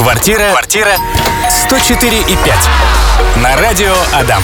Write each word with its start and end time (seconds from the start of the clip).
Квартира. 0.00 0.48
Квартира. 0.52 0.96
104 1.50 2.20
и 2.20 2.36
5. 2.36 2.36
На 3.36 3.54
радио 3.56 3.94
Адам. 4.14 4.42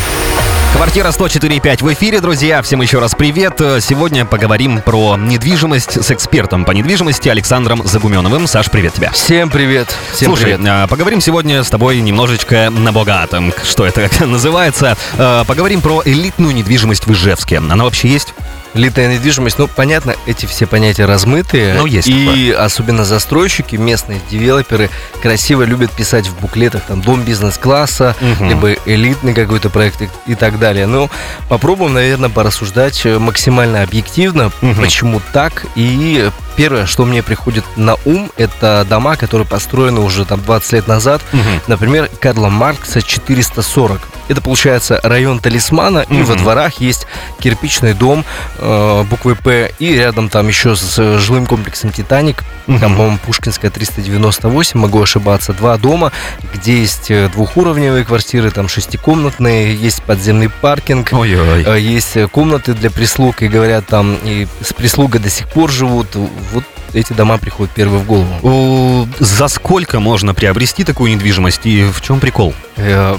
Квартира 0.75 1.09
104.5 1.09 1.83
в 1.85 1.93
эфире, 1.95 2.21
друзья. 2.21 2.61
Всем 2.61 2.83
еще 2.83 2.99
раз 2.99 3.15
привет. 3.15 3.55
Сегодня 3.81 4.27
поговорим 4.27 4.83
про 4.83 5.17
недвижимость 5.17 6.03
с 6.05 6.11
экспертом 6.11 6.67
по 6.67 6.73
недвижимости 6.73 7.31
Александром 7.31 7.87
Загуменовым. 7.87 8.47
Саш, 8.47 8.71
привет 8.71 8.93
тебя. 8.95 9.11
Всем 9.13 9.49
привет. 9.49 9.95
Всем 10.13 10.29
Слушай, 10.29 10.57
привет. 10.57 10.61
а, 10.69 10.87
поговорим 10.87 11.23
сегодня 11.23 11.65
с 11.65 11.71
тобой 11.71 12.01
немножечко 12.01 12.69
на 12.71 12.93
богатом. 12.93 13.55
Что 13.65 13.87
это 13.87 14.07
как 14.09 14.21
называется? 14.27 14.99
А, 15.17 15.45
Поговорим 15.45 15.81
про 15.81 16.03
элитную 16.05 16.55
недвижимость 16.55 17.07
в 17.07 17.13
Ижевске. 17.13 17.57
Она 17.59 17.85
вообще 17.85 18.09
есть? 18.09 18.35
Элитная 18.75 19.09
недвижимость, 19.15 19.59
ну, 19.59 19.69
понятно, 19.69 20.17
эти 20.27 20.45
все 20.45 20.67
понятия 20.67 21.07
размытые. 21.07 21.73
Ну, 21.79 21.87
есть 21.87 22.09
И 22.09 22.51
особенно 22.51 23.07
застройщики, 23.07 23.77
местные 23.77 24.21
девелоперы 24.31 24.91
красиво 25.23 25.63
любят 25.63 25.91
писать 25.93 26.27
в 26.27 26.39
буклетах 26.39 26.83
там 26.83 27.01
дом 27.01 27.23
бизнес-класса, 27.23 28.15
Мгм. 28.21 28.49
либо 28.51 28.73
элитный 28.85 29.33
какой-то 29.33 29.71
проект 29.71 30.03
и, 30.03 30.11
и 30.27 30.35
так 30.35 30.56
далее. 30.59 30.87
Ну, 30.87 31.11
попробуем, 31.49 31.95
наверное, 31.95 32.29
порассуждать 32.31 33.05
э, 33.07 33.19
максимально 33.19 33.83
объективно, 33.83 34.51
Мгм. 34.61 34.83
почему 34.83 35.21
так. 35.33 35.67
И 35.75 36.31
первое, 36.57 36.87
что 36.87 37.05
мне 37.05 37.23
приходит 37.23 37.65
на 37.77 37.97
ум, 38.05 38.31
это 38.37 38.87
дома, 38.89 39.17
которые 39.17 39.47
построены 39.47 40.01
уже 40.01 40.25
там 40.25 40.41
20 40.43 40.73
лет 40.73 40.89
назад. 40.89 41.23
Например, 41.67 42.09
Карла 42.21 42.49
Маркса 42.49 43.03
440. 43.03 44.01
Это 44.29 44.41
получается 44.41 44.99
район 45.05 45.39
Талисмана, 45.39 46.01
и 46.11 46.23
во 46.23 46.35
дворах 46.35 46.81
есть 46.81 47.07
кирпичный 47.39 47.93
дом 47.95 48.25
э, 48.59 49.05
буквы 49.09 49.37
П, 49.37 49.73
и 49.79 49.93
рядом 49.95 50.29
там 50.31 50.49
еще 50.49 50.75
с 50.75 51.19
жилым 51.21 51.47
комплексом 51.47 51.91
Титаник, 51.93 52.43
Мгм. 52.67 52.81
там, 52.81 52.97
по-моему, 52.97 53.19
Пушкинская 53.25 53.71
398, 53.71 54.81
могу 54.81 55.01
ошибаться, 55.01 55.53
два 55.53 55.77
дома, 55.79 56.11
где 56.53 56.81
есть 56.81 57.09
э, 57.13 57.29
двухуровневые 57.33 58.05
квартиры, 58.05 58.51
там 58.51 58.67
шестикомнатные, 58.69 59.77
есть 59.77 60.03
подземный 60.03 60.49
паркинг, 60.49 61.11
Ой-ой. 61.13 61.63
э, 61.65 61.79
есть 61.79 62.17
э, 62.17 62.27
комнаты 62.27 62.75
для 62.75 62.91
прислуг, 62.91 63.43
и 63.43 63.49
говорят, 63.49 63.87
там 63.87 64.19
и 64.25 64.49
с 64.61 64.73
прислугой 64.73 65.21
до 65.21 65.31
сих 65.31 65.47
пор 65.49 65.71
живут. 65.71 66.09
Вот 66.53 66.65
эти 66.93 67.13
дома 67.13 67.39
приходят 67.39 67.73
первые 67.75 68.01
в 68.01 68.07
голову. 68.07 68.29
О, 68.43 69.07
За 69.19 69.49
сколько 69.49 70.01
можно 70.01 70.35
приобрести 70.35 70.85
такую 70.85 71.11
недвижимость 71.13 71.61
и 71.65 71.85
в 71.85 72.01
чем 72.01 72.21
прикол? 72.21 72.55
Э, 72.77 73.17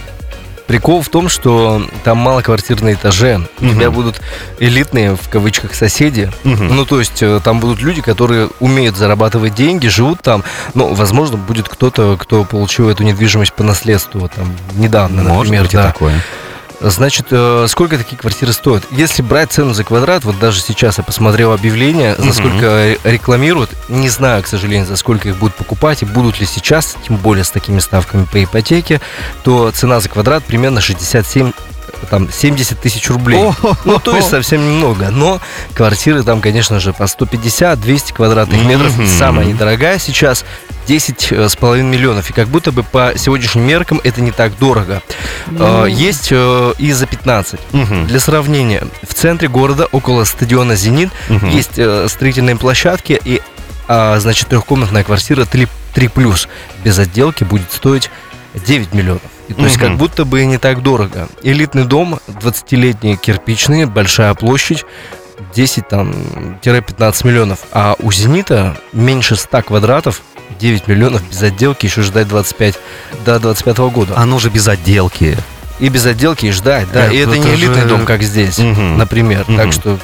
Прикол 0.68 1.02
в 1.02 1.08
том, 1.08 1.30
что 1.30 1.82
там 2.04 2.18
мало 2.18 2.42
квартир 2.42 2.82
на 2.82 2.92
этаже. 2.92 3.40
У 3.62 3.70
тебя 3.70 3.90
будут 3.90 4.20
элитные, 4.60 5.16
в 5.16 5.30
кавычках, 5.30 5.74
соседи. 5.74 6.30
Мгм. 6.44 6.76
Ну, 6.76 6.86
то 6.86 7.00
есть, 7.00 7.24
э, 7.24 7.40
там 7.42 7.62
будут 7.62 7.80
люди, 7.82 8.02
которые 8.02 8.50
умеют 8.60 8.98
зарабатывать 8.98 9.56
деньги, 9.56 9.88
живут 9.88 10.22
там. 10.22 10.44
Ну, 10.74 10.94
возможно, 10.94 11.38
будет 11.38 11.70
кто-то, 11.70 12.18
кто 12.20 12.44
получил 12.44 12.90
эту 12.90 13.04
недвижимость 13.04 13.54
по 13.54 13.64
наследству, 13.64 14.30
там, 14.36 14.54
недавно, 14.76 15.24
Может 15.24 15.38
например. 15.54 15.64
быть 15.64 15.72
да. 15.72 15.88
такое. 15.88 16.22
Значит, 16.80 17.28
э, 17.32 17.66
сколько 17.68 17.98
такие 17.98 18.18
квартиры 18.18 18.54
стоят? 18.54 18.84
Если 18.92 19.22
брать 19.22 19.52
цену 19.52 19.74
за 19.74 19.84
квадрат, 19.84 20.24
вот 20.26 20.38
даже 20.38 20.62
сейчас 20.62 21.00
я 21.00 21.04
посмотрел 21.04 21.52
объявление, 21.52 22.16
за 22.18 22.34
сколько 22.34 22.96
рекламируют, 23.04 23.72
не 23.90 24.10
знаю, 24.10 24.44
к 24.44 24.48
сожалению, 24.48 24.86
за 24.86 24.96
сколько 24.96 25.30
их 25.30 25.38
будут 25.38 25.56
покупать 25.56 26.04
и 26.04 26.06
будут 26.06 26.40
ли 26.40 26.46
сейчас, 26.46 26.96
тем 27.08 27.18
более 27.18 27.44
с 27.44 27.50
такими 27.50 27.80
ставками 27.80 28.26
по 28.26 28.44
ипотеке, 28.44 29.02
то 29.44 29.72
цена 29.72 30.00
за 30.00 30.10
квадрат 30.10 30.44
примерно 30.44 30.80
67 30.82 31.52
там 32.10 32.32
70 32.32 32.80
тысяч 32.80 33.10
рублей. 33.10 33.44
Ну, 33.86 34.00
то 34.00 34.16
есть 34.16 34.30
совсем 34.30 34.64
немного. 34.66 35.10
Но 35.10 35.40
квартиры 35.74 36.24
там, 36.24 36.42
конечно 36.42 36.80
же, 36.80 36.94
по 36.94 37.04
150-200 37.04 38.14
квадратных 38.14 38.64
метров. 38.66 38.94
Самая 39.18 39.46
недорогая 39.46 39.98
сейчас 40.00 40.46
10 40.88 41.32
с 41.34 41.56
половиной 41.56 41.90
миллионов. 41.92 42.30
И 42.30 42.34
как 42.34 42.48
будто 42.48 42.72
бы 42.72 42.84
по 42.84 43.14
сегодняшним 43.16 43.64
меркам 43.68 44.00
это 44.04 44.22
не 44.22 44.32
так 44.32 44.58
дорого. 44.58 45.02
Э, 45.48 45.86
Есть 45.90 46.30
э, 46.32 46.74
и 46.78 46.92
за 46.94 47.06
15. 47.06 47.60
Мгм. 47.74 48.08
Для 48.08 48.20
сравнения, 48.20 48.84
в 49.08 49.14
центре 49.14 49.48
города, 49.50 49.88
около 49.92 50.24
стадиона 50.24 50.76
«Зенит», 50.76 51.10
Мгм. 51.30 51.50
есть 51.50 51.78
э, 51.78 52.08
строительные 52.10 52.56
площадки, 52.56 53.20
и, 53.24 53.42
а, 53.88 54.18
значит, 54.20 54.48
трехкомнатная 54.48 55.04
квартира 55.04 55.46
3, 55.46 55.68
3+, 55.94 56.48
без 56.84 56.98
отделки 57.00 57.44
будет 57.44 57.72
стоить 57.72 58.10
9 58.56 58.94
миллионов. 58.94 59.22
И, 59.50 59.54
то 59.54 59.64
есть 59.64 59.78
Мгм. 59.78 59.86
как 59.88 59.98
будто 59.98 60.26
бы 60.26 60.44
не 60.46 60.58
так 60.58 60.82
дорого. 60.82 61.28
Элитный 61.44 61.84
дом, 61.86 62.20
20-летний 62.28 63.18
кирпичный, 63.18 63.86
большая 63.86 64.34
площадь, 64.34 64.86
10 65.58 65.88
там, 65.88 66.14
15 66.62 67.24
миллионов. 67.26 67.62
А 67.72 67.96
у 67.98 68.12
«Зенита» 68.12 68.78
меньше 68.94 69.36
100 69.36 69.64
квадратов, 69.64 70.22
9 70.60 70.88
миллионов 70.88 71.28
без 71.28 71.42
отделки, 71.42 71.88
еще 71.88 72.04
ждать 72.04 72.28
25 72.28 72.76
до 73.26 73.40
25 73.40 73.78
года. 73.92 74.14
Оно 74.18 74.38
же 74.38 74.52
без 74.52 74.68
отделки. 74.68 75.36
И 75.80 75.90
без 75.90 76.06
отделки 76.06 76.48
и 76.48 76.52
ждать, 76.52 76.88
да. 76.92 77.08
и 77.08 77.18
Это 77.18 77.32
это 77.32 77.40
не 77.40 77.54
элитный 77.56 77.82
же- 77.82 77.88
дом, 77.88 78.06
как 78.06 78.24
здесь, 78.24 78.58
Мгм. 78.58 78.98
например. 78.98 79.46
Мгм. 79.48 79.58
Так 79.58 79.74
что 79.74 80.00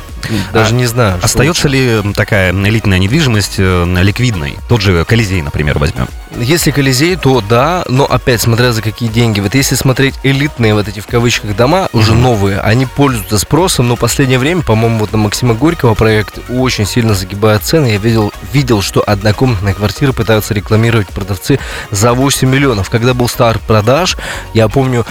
даже 0.54 0.74
А 0.74 0.78
не 0.78 0.86
знаю. 0.86 1.20
Остается 1.22 1.68
ли 1.68 2.02
такая 2.16 2.52
элитная 2.54 3.00
недвижимость 3.00 3.56
э, 3.58 3.86
ликвидной? 4.02 4.58
Тот 4.70 4.82
же 4.82 5.04
Колизей, 5.04 5.42
например, 5.42 5.80
возьмем. 5.80 6.08
Если 6.38 6.72
Колизей, 6.72 7.16
то 7.16 7.42
да, 7.42 7.84
но 7.90 8.06
опять 8.06 8.40
смотря 8.42 8.72
за 8.72 8.82
какие 8.82 9.10
деньги. 9.10 9.40
Вот 9.40 9.54
если 9.56 9.76
смотреть 9.76 10.14
элитные 10.24 10.74
вот 10.76 10.88
эти 10.88 11.00
в 11.00 11.08
кавычках 11.08 11.56
дома, 11.56 11.90
уже 11.92 12.14
Мгм. 12.14 12.22
новые, 12.22 12.60
они 12.60 12.86
пользуются 12.86 13.38
спросом, 13.40 13.88
но 13.90 13.96
в 13.96 14.00
последнее 14.00 14.40
время, 14.40 14.62
по-моему, 14.62 15.00
вот 15.00 15.12
на 15.12 15.18
Максима 15.18 15.56
Горького 15.56 15.94
проект 15.96 16.40
очень 16.50 16.86
сильно 16.86 17.16
загибает 17.16 17.64
цены. 17.64 17.88
Я 17.88 17.98
видел, 17.98 18.32
видел, 18.54 18.82
что 18.84 19.04
однокомнатные 19.06 19.74
квартиры 19.74 20.14
пытаются 20.14 20.54
рекламировать 20.54 21.08
продавцы 21.10 21.60
за 21.92 22.14
8 22.14 22.48
миллионов. 22.48 22.90
Когда 22.92 23.14
был 23.14 23.28
старт 23.28 23.62
продаж, 23.62 24.18
я 24.54 24.68
помню, 24.70 25.06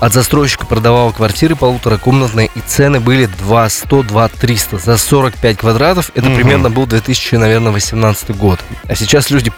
от 0.00 0.12
застройщика 0.12 0.66
продавал 0.66 1.12
квартиры 1.12 1.56
полуторакомнатные, 1.56 2.50
и 2.54 2.60
цены 2.60 3.00
были 3.00 3.26
2 3.26 3.68
100, 3.68 4.02
2 4.04 4.28
300 4.28 4.78
за 4.78 4.96
45 4.96 5.56
квадратов. 5.58 6.10
Это 6.14 6.26
Мгм. 6.28 6.36
примерно 6.36 6.70
был 6.70 6.86
2000, 6.86 7.36
наверное, 7.36 7.72
18 7.72 8.30
год. 8.32 8.60
А 8.88 8.94
сейчас 8.94 9.30
люди 9.30 9.50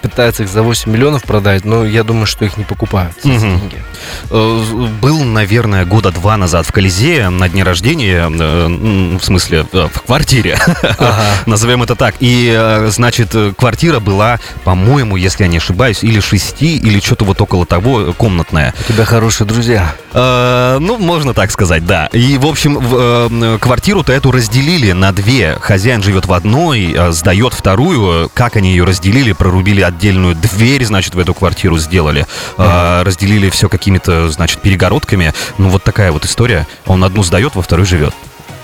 пытаются 0.00 0.42
их 0.44 0.48
за 0.48 0.62
8 0.62 0.90
миллионов 0.90 1.22
продать, 1.24 1.64
но 1.64 1.84
я 1.84 2.04
думаю, 2.04 2.26
что 2.26 2.44
их 2.44 2.56
не 2.56 2.64
покупают 2.64 3.14
за 3.22 3.28
Мгм. 3.30 3.40
деньги. 3.60 3.82
Э, 4.30 4.64
Был, 5.00 5.24
наверное, 5.24 5.84
года 5.84 6.10
два 6.10 6.36
назад 6.36 6.66
в 6.66 6.72
Колизее 6.72 7.28
на 7.28 7.48
дне 7.48 7.62
рождения, 7.62 8.28
э, 8.30 9.16
в 9.18 9.24
смысле, 9.24 9.66
э, 9.72 9.88
в 9.92 10.02
квартире, 10.02 10.58
Ага. 10.98 11.22
назовем 11.46 11.82
это 11.82 11.94
так. 11.96 12.14
И, 12.20 12.84
значит, 12.88 13.34
квартира 13.56 14.00
была, 14.00 14.38
по-моему, 14.64 15.16
если 15.16 15.44
я 15.44 15.48
не 15.48 15.58
ошибаюсь, 15.58 16.02
или 16.02 16.20
шести, 16.20 16.76
или 16.76 17.00
что-то 17.00 17.24
вот 17.24 17.40
около 17.40 17.66
того, 17.66 18.12
комнатная. 18.16 18.74
У 18.88 18.92
тебя 18.92 19.04
хорошие 19.04 19.46
друзья. 19.46 19.94
Э, 20.12 20.78
ну, 20.80 20.98
можно 20.98 21.34
так 21.34 21.50
сказать, 21.50 21.84
да. 21.86 22.06
И, 22.12 22.38
в 22.38 22.46
общем, 22.46 22.78
в, 22.78 23.58
квартиру-то 23.58 24.12
эту 24.12 24.30
разделили 24.30 24.92
на 24.92 25.12
две. 25.12 25.56
Хозяин 25.60 26.02
живет 26.02 26.26
в 26.26 26.32
одной, 26.32 26.96
сдает 27.10 27.54
вторую. 27.54 28.30
Как 28.34 28.56
они 28.56 28.70
ее 28.70 28.84
разделили? 28.84 29.32
Прорубили 29.32 29.82
отдельную 29.88 30.34
дверь, 30.34 30.84
значит, 30.84 31.14
в 31.14 31.18
эту 31.18 31.34
квартиру 31.34 31.78
сделали. 31.78 32.26
Э, 32.56 33.02
разделили 33.02 33.50
все 33.50 33.68
какими-то, 33.68 34.30
значит, 34.30 34.60
перегородками. 34.60 35.34
Ну, 35.58 35.68
вот 35.68 35.82
такая 35.82 36.12
вот 36.12 36.24
история. 36.24 36.66
Он 36.86 37.04
одну 37.04 37.22
сдает, 37.22 37.54
во 37.54 37.62
второй 37.62 37.86
живет. 37.86 38.14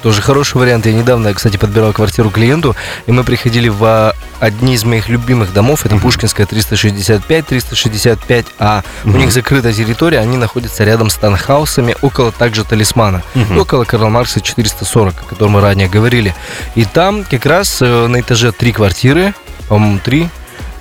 Тоже 0.02 0.20
хороший 0.20 0.58
вариант. 0.58 0.84
Я 0.84 0.92
недавно, 0.92 1.32
кстати, 1.32 1.56
подбирал 1.56 1.94
квартиру 1.94 2.28
клиенту, 2.28 2.76
и 3.06 3.12
мы 3.12 3.24
приходили 3.24 3.70
в 3.70 3.82
а, 3.84 4.14
одни 4.38 4.74
из 4.74 4.84
моих 4.84 5.08
любимых 5.08 5.54
домов. 5.54 5.86
Это. 5.86 5.96
Пушкинская 5.96 6.44
365, 6.44 7.46
365А. 7.46 8.84
У 9.04 9.08
Мгм. 9.08 9.18
них 9.18 9.32
закрытая 9.32 9.72
территория, 9.72 10.18
они 10.18 10.36
находятся 10.36 10.84
рядом 10.84 11.08
с 11.08 11.14
танхаусами, 11.14 11.96
около 12.02 12.32
также 12.32 12.64
Талисмана. 12.64 13.22
Около 13.58 13.84
Карла 13.84 14.10
Маркса 14.10 14.42
440, 14.42 15.14
о 15.22 15.24
котором 15.24 15.52
мы 15.52 15.62
ранее 15.62 15.88
говорили. 15.88 16.34
И 16.74 16.84
там 16.84 17.24
как 17.24 17.46
раз 17.46 17.78
э, 17.80 18.06
на 18.06 18.20
этаже 18.20 18.52
три 18.52 18.72
квартиры, 18.72 19.34
по-моему, 19.68 20.00
три. 20.04 20.28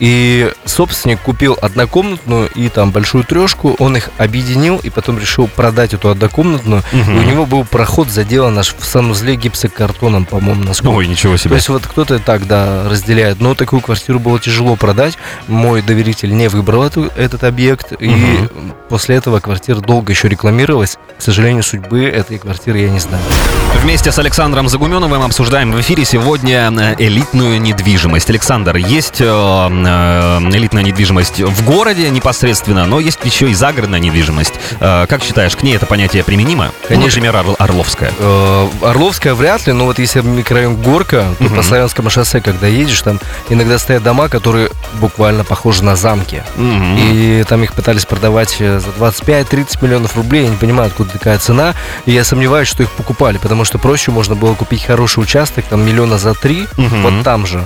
И 0.04 0.52
собственник 0.66 1.22
купил 1.22 1.58
однокомнатную 1.62 2.50
и 2.56 2.68
там 2.68 2.92
большую 2.92 3.24
трешку, 3.24 3.78
он 3.80 3.96
их 3.96 4.10
объединил 4.18 4.78
и 4.84 4.90
потом 4.90 5.18
решил 5.18 5.48
продать 5.48 5.94
эту 5.94 6.10
однокомнатную. 6.10 6.84
Мгм. 6.92 7.16
И 7.16 7.20
у 7.20 7.24
него 7.24 7.46
был 7.46 7.64
проход 7.64 8.10
заделан 8.10 8.60
аж 8.60 8.76
в 8.78 8.84
санузле 8.84 9.38
гипсокартоном, 9.38 10.26
по-моему, 10.26 10.66
насколько. 10.66 10.98
Ой, 10.98 11.08
ничего 11.08 11.38
То 11.38 11.44
себе. 11.44 11.56
есть 11.56 11.70
вот 11.70 11.88
кто-то 11.88 12.20
так, 12.20 12.48
да, 12.48 12.90
разделяет. 12.90 13.40
Но 13.40 13.56
такую 13.56 13.82
квартиру 13.82 14.20
было 14.20 14.42
тяжело 14.42 14.76
продать. 14.76 15.18
Мой 15.48 15.82
доверитель 15.82 16.36
не 16.36 16.50
выбрал 16.50 16.84
эту, 16.84 17.10
этот 17.16 17.46
объект. 17.46 17.94
И 17.98 18.10
Мгм. 18.10 18.74
После 18.94 19.16
этого 19.16 19.40
квартира 19.40 19.78
долго 19.80 20.12
еще 20.12 20.30
рекламировалась. 20.30 21.00
К 21.18 21.22
сожалению, 21.24 21.64
судьбы 21.64 22.04
этой 22.06 22.38
квартиры 22.38 22.78
я 22.78 22.90
не 22.92 23.00
знаю. 23.00 23.24
Вместе 23.82 24.12
с 24.12 24.20
Александром 24.20 24.70
Загуменовым 24.70 25.24
обсуждаем 25.24 25.72
в 25.72 25.82
эфире 25.82 26.06
сегодня 26.06 26.70
э, 26.72 26.96
элитную 27.00 27.60
недвижимость. 27.60 28.30
Александр, 28.30 28.76
есть 28.76 29.20
э, 29.20 29.26
э, 29.26 30.40
элитная 30.54 30.84
недвижимость 30.84 31.40
в 31.42 31.66
городе 31.66 32.08
непосредственно, 32.12 32.86
но 32.86 33.00
есть 33.00 33.18
еще 33.24 33.50
и 33.50 33.56
загородная 33.56 33.98
недвижимость. 34.00 34.54
Как 34.80 35.24
считаешь, 35.24 35.56
к 35.56 35.64
ней 35.64 35.76
это 35.76 35.88
понятие 35.88 36.24
применимо? 36.24 36.70
Конечно. 36.88 37.00
Ну, 37.00 37.08
например, 37.08 37.36
Ор- 37.36 37.56
Орловская. 37.58 38.12
Орловская 38.84 39.34
вряд 39.34 39.66
ли, 39.66 39.74
но 39.74 39.86
вот 39.86 39.98
если 39.98 40.22
микрорайон 40.22 40.76
Горка, 40.76 41.26
тут 41.40 41.48
Мгм. 41.48 41.58
по 41.58 41.64
Славянскому 41.64 42.12
шоссе, 42.12 42.42
когда 42.42 42.68
едешь, 42.68 43.02
там 43.02 43.20
иногда 43.50 43.80
стоят 43.80 44.04
дома, 44.04 44.30
которые 44.30 44.70
буквально 45.02 45.44
похожи 45.44 45.84
на 45.84 45.96
замки. 45.96 46.44
Мгм. 46.58 46.98
И 47.00 47.44
там 47.50 47.64
их 47.64 47.74
пытались 47.74 48.06
продавать 48.06 48.58
за 48.84 48.92
25-30 49.06 49.84
миллионов 49.84 50.16
рублей. 50.16 50.44
Я 50.44 50.50
не 50.50 50.58
понимаю, 50.58 50.88
откуда 50.88 51.12
такая 51.12 51.38
цена. 51.40 51.74
И 52.06 52.12
я 52.12 52.24
сомневаюсь, 52.24 52.68
что 52.68 52.84
их 52.84 52.92
покупали, 52.92 53.38
потому 53.38 53.66
что 53.66 53.78
проще 53.78 54.12
можно 54.12 54.36
было 54.36 54.54
купить 54.56 54.84
хороший 54.84 55.20
участок, 55.24 55.66
там 55.70 55.86
миллиона 55.86 56.18
за 56.18 56.34
три, 56.34 56.68
Мгм. 56.78 57.02
вот 57.04 57.24
там 57.24 57.46
же, 57.46 57.66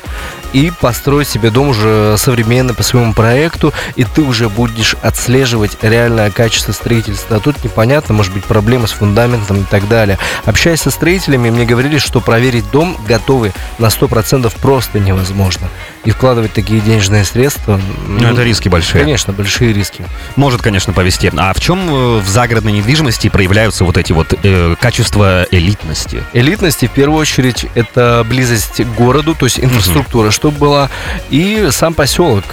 и 0.53 0.71
построить 0.71 1.27
себе 1.27 1.49
дом 1.49 1.69
уже 1.69 2.15
современный 2.17 2.73
по 2.73 2.83
своему 2.83 3.13
проекту, 3.13 3.73
и 3.95 4.03
ты 4.03 4.21
уже 4.21 4.49
будешь 4.49 4.95
отслеживать 5.01 5.77
реальное 5.81 6.31
качество 6.31 6.71
строительства. 6.71 7.37
А 7.37 7.39
тут 7.39 7.63
непонятно, 7.63 8.13
может 8.13 8.33
быть, 8.33 8.43
проблемы 8.43 8.87
с 8.87 8.91
фундаментом 8.91 9.61
и 9.61 9.63
так 9.63 9.87
далее. 9.87 10.17
Общаясь 10.45 10.81
со 10.81 10.91
строителями, 10.91 11.49
мне 11.49 11.65
говорили, 11.65 11.97
что 11.97 12.21
проверить 12.21 12.69
дом 12.71 12.97
готовый 13.07 13.53
на 13.79 13.87
100% 13.87 14.51
просто 14.61 14.99
невозможно. 14.99 15.69
И 16.03 16.11
вкладывать 16.11 16.53
такие 16.53 16.79
денежные 16.79 17.25
средства... 17.25 17.79
Ну, 18.07 18.25
это 18.25 18.43
риски 18.43 18.69
большие. 18.69 19.03
Конечно, 19.03 19.33
большие 19.33 19.73
риски. 19.73 20.05
Может, 20.35 20.61
конечно, 20.61 20.93
повести. 20.93 21.31
А 21.35 21.53
в 21.53 21.59
чем 21.59 21.79
э, 21.89 22.19
в 22.19 22.27
загородной 22.29 22.71
недвижимости 22.71 23.27
проявляются 23.29 23.83
вот 23.83 23.97
эти 23.97 24.13
вот 24.13 24.33
э, 24.41 24.75
качества 24.79 25.45
элитности? 25.51 26.23
Элитности, 26.33 26.87
в 26.87 26.91
первую 26.91 27.19
очередь, 27.19 27.65
это 27.75 28.25
близость 28.27 28.81
к 28.83 28.87
городу, 28.95 29.35
то 29.35 29.45
есть 29.45 29.59
инфраструктура, 29.59 30.31
чтобы 30.37 30.57
была, 30.59 30.89
и 31.31 31.69
сам 31.71 31.93
поселок, 31.95 32.43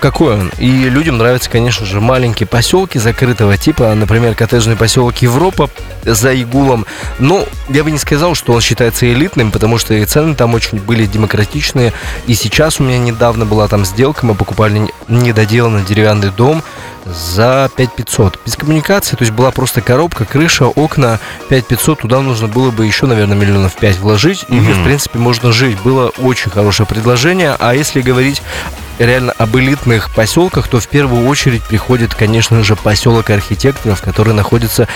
какой 0.00 0.34
он. 0.34 0.52
И 0.58 0.68
людям 0.88 1.18
нравятся, 1.18 1.50
конечно 1.50 1.84
же, 1.84 2.00
маленькие 2.00 2.46
поселки 2.46 2.98
закрытого 2.98 3.56
типа, 3.56 3.92
например, 3.94 4.36
коттеджный 4.36 4.76
поселок 4.76 5.16
Европа 5.18 5.68
за 6.04 6.32
Игулом. 6.32 6.86
Но 7.18 7.44
я 7.68 7.82
бы 7.82 7.90
не 7.90 7.98
сказал, 7.98 8.36
что 8.36 8.52
он 8.52 8.60
считается 8.60 9.12
элитным, 9.12 9.50
потому 9.50 9.78
что 9.78 9.94
и 9.94 10.04
цены 10.04 10.36
там 10.36 10.54
очень 10.54 10.78
были 10.78 11.06
демократичные. 11.06 11.92
И 12.28 12.34
сейчас 12.34 12.78
у 12.78 12.84
меня 12.84 12.98
недавно 12.98 13.44
была 13.44 13.66
там 13.66 13.84
сделка, 13.84 14.24
мы 14.24 14.34
покупали 14.34 14.78
не- 14.78 14.92
недоделанный 15.08 15.82
деревянный 15.82 16.30
дом 16.30 16.62
за 17.04 17.70
5500. 17.76 18.40
Без 18.44 18.56
коммуникации, 18.56 19.16
то 19.16 19.22
есть 19.22 19.32
была 19.32 19.50
просто 19.50 19.80
коробка, 19.80 20.24
крыша, 20.24 20.66
окна 20.66 21.20
5500. 21.48 22.00
Туда 22.00 22.20
нужно 22.20 22.48
было 22.48 22.70
бы 22.70 22.86
еще, 22.86 23.06
наверное, 23.06 23.36
миллионов 23.36 23.76
5 23.76 23.98
вложить. 23.98 24.44
И, 24.48 24.58
в 24.58 24.84
принципе, 24.84 25.18
можно 25.18 25.52
жить. 25.52 25.78
Было 25.82 26.08
очень 26.18 26.50
хорошее 26.50 26.86
предложение. 26.86 27.56
А 27.58 27.74
если 27.74 28.00
говорить 28.00 28.42
реально 28.98 29.32
об 29.32 29.56
элитных 29.56 30.14
поселках, 30.14 30.68
то 30.68 30.80
в 30.80 30.88
первую 30.88 31.26
очередь 31.28 31.62
приходит, 31.64 32.14
конечно 32.14 32.62
же, 32.62 32.76
поселок 32.76 33.30
архитекторов, 33.30 34.02
который 34.02 34.34
находится 34.34 34.88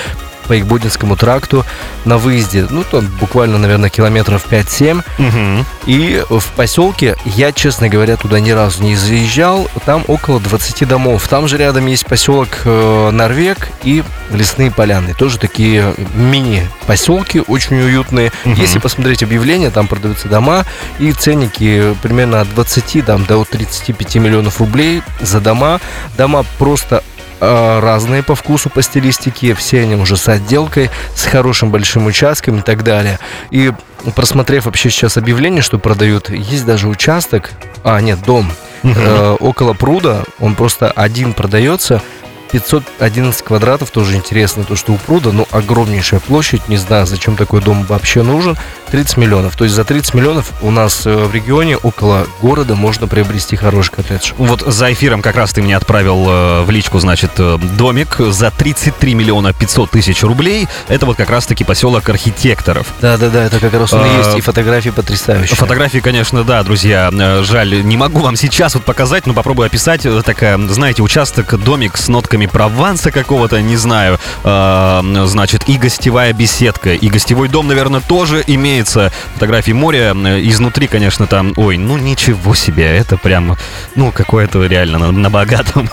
по 0.49 0.59
Игбодинскому 0.59 1.17
тракту 1.17 1.65
на 2.05 2.17
выезде. 2.19 2.67
Ну, 2.69 2.83
там 2.83 3.07
буквально, 3.21 3.59
наверное, 3.59 3.91
километров 3.91 4.47
5-7. 4.51 5.03
Мгм. 5.19 5.67
И 5.87 6.25
в 6.29 6.45
поселке, 6.57 7.17
я, 7.25 7.53
честно 7.53 7.89
говоря, 7.89 8.17
туда 8.17 8.41
ни 8.41 8.51
разу 8.51 8.83
не 8.83 8.97
заезжал, 8.97 9.71
там 9.85 10.05
около 10.09 10.41
20 10.41 10.89
домов. 10.89 11.29
Там 11.29 11.47
же 11.47 11.59
рядом 11.59 11.87
есть 11.87 12.07
поселок 12.07 12.49
э, 12.65 13.11
Норвег 13.11 13.71
и 13.85 14.03
Лесные 14.31 14.71
Поляны. 14.71 15.15
Тоже 15.15 15.39
такие 15.39 15.95
мини-поселки, 16.15 17.43
очень 17.47 17.77
уютные. 17.77 18.33
Мгм. 18.45 18.55
Если 18.55 18.79
посмотреть 18.79 19.23
объявления, 19.23 19.71
там 19.71 19.87
продаются 19.87 20.29
дома, 20.29 20.65
и 20.99 21.13
ценники 21.13 21.95
примерно 22.03 22.41
от 22.41 22.55
20 22.55 23.05
там, 23.05 23.25
до 23.27 23.45
35 23.45 24.17
миллионов 24.17 24.61
рублей 24.61 25.03
за 25.21 25.41
дома. 25.41 25.81
Дома 26.17 26.45
просто 26.59 27.03
разные 27.41 28.23
по 28.23 28.35
вкусу, 28.35 28.71
по 28.71 28.83
стилистике, 28.83 29.55
все 29.55 29.83
они 29.83 29.95
уже 29.95 30.17
с 30.17 30.29
отделкой, 30.29 30.91
с 31.15 31.25
хорошим 31.25 31.71
большим 31.71 32.07
участком 32.07 32.59
и 32.59 32.63
так 32.63 32.83
далее. 32.83 33.19
И 33.51 33.73
просмотрев 34.15 34.67
вообще 34.67 34.91
сейчас 34.91 35.17
объявление, 35.17 35.63
что 35.63 35.79
продают, 35.79 36.31
есть 36.31 36.65
даже 36.65 36.89
участок, 36.89 37.53
а 37.85 38.01
нет, 38.01 38.19
дом, 38.25 38.51
э, 38.83 39.37
около 39.41 39.73
пруда, 39.73 40.25
он 40.41 40.55
просто 40.55 40.91
один 40.91 41.33
продается, 41.33 42.03
511 42.51 43.43
квадратов, 43.43 43.91
тоже 43.91 44.17
интересно, 44.17 44.65
то, 44.65 44.77
что 44.77 44.93
у 44.93 44.97
пруда, 44.97 45.33
ну, 45.33 45.47
огромнейшая 45.51 46.21
площадь, 46.21 46.69
не 46.69 46.77
знаю, 46.77 47.07
зачем 47.07 47.37
такой 47.37 47.61
дом 47.61 47.85
вообще 47.85 48.23
нужен, 48.23 48.57
30 48.91 49.17
миллионов. 49.19 49.57
То 49.57 49.65
есть 49.65 49.77
за 49.77 49.85
30 49.85 50.15
миллионов 50.15 50.53
у 50.63 50.71
нас 50.71 51.07
э, 51.07 51.15
в 51.15 51.35
регионе 51.35 51.77
около 51.77 52.27
города 52.41 52.75
можно 52.75 53.07
приобрести 53.07 53.57
хороший 53.57 53.93
коттедж. 53.93 54.33
Вот 54.39 54.63
за 54.63 54.93
эфиром 54.93 55.23
как 55.23 55.37
раз 55.37 55.53
ты 55.53 55.63
мне 55.63 55.77
отправил 55.77 56.27
э, 56.29 56.63
в 56.63 56.71
личку, 56.71 56.99
значит, 56.99 57.33
э, 57.39 57.59
домик 57.77 58.17
за 58.19 58.51
33 58.51 59.15
миллиона 59.15 59.53
500 59.53 59.91
тысяч 59.91 60.23
рублей. 60.23 60.69
Это 60.89 61.07
вот 61.07 61.17
как 61.17 61.31
раз-таки 61.31 61.65
поселок 61.65 62.09
архитекторов. 62.09 62.87
Да-да-да, 63.01 63.45
это 63.45 63.61
как 63.61 63.75
раз 63.75 63.93
он 63.93 64.05
и 64.05 64.19
есть, 64.19 64.39
и 64.39 64.41
фотографии 64.41 64.91
потрясающие. 64.91 65.57
Фотографии, 65.57 65.99
конечно, 65.99 66.45
да, 66.45 66.63
друзья. 66.63 67.11
Жаль, 67.43 67.85
не 67.85 67.97
могу 67.97 68.21
вам 68.21 68.37
сейчас 68.37 68.75
вот 68.75 68.85
показать, 68.85 69.27
но 69.27 69.35
попробую 69.35 69.67
описать. 69.67 70.07
Такая, 70.25 70.59
знаете, 70.69 71.03
участок, 71.03 71.59
домик 71.59 71.97
с 71.97 72.09
нотками 72.09 72.38
Прованса 72.47 73.11
какого-то, 73.11 73.61
не 73.61 73.77
знаю. 73.77 74.19
Э, 74.45 75.03
Значит, 75.27 75.69
и 75.69 75.77
гостевая 75.79 76.33
беседка, 76.33 76.95
и 76.95 77.09
гостевой 77.09 77.49
дом, 77.49 77.69
наверное, 77.69 78.01
тоже 78.01 78.43
имеется. 78.47 79.13
Фотографии 79.35 79.73
моря. 79.73 80.13
Изнутри, 80.13 80.87
конечно, 80.87 81.27
там, 81.27 81.53
ой, 81.57 81.77
ну 81.77 81.97
ничего 81.97 82.55
себе, 82.55 82.85
это 82.97 83.17
прям, 83.17 83.57
ну, 83.95 84.13
какое-то 84.13 84.65
реально 84.67 84.99
на, 84.99 85.13
на 85.13 85.31
богатом. 85.31 85.89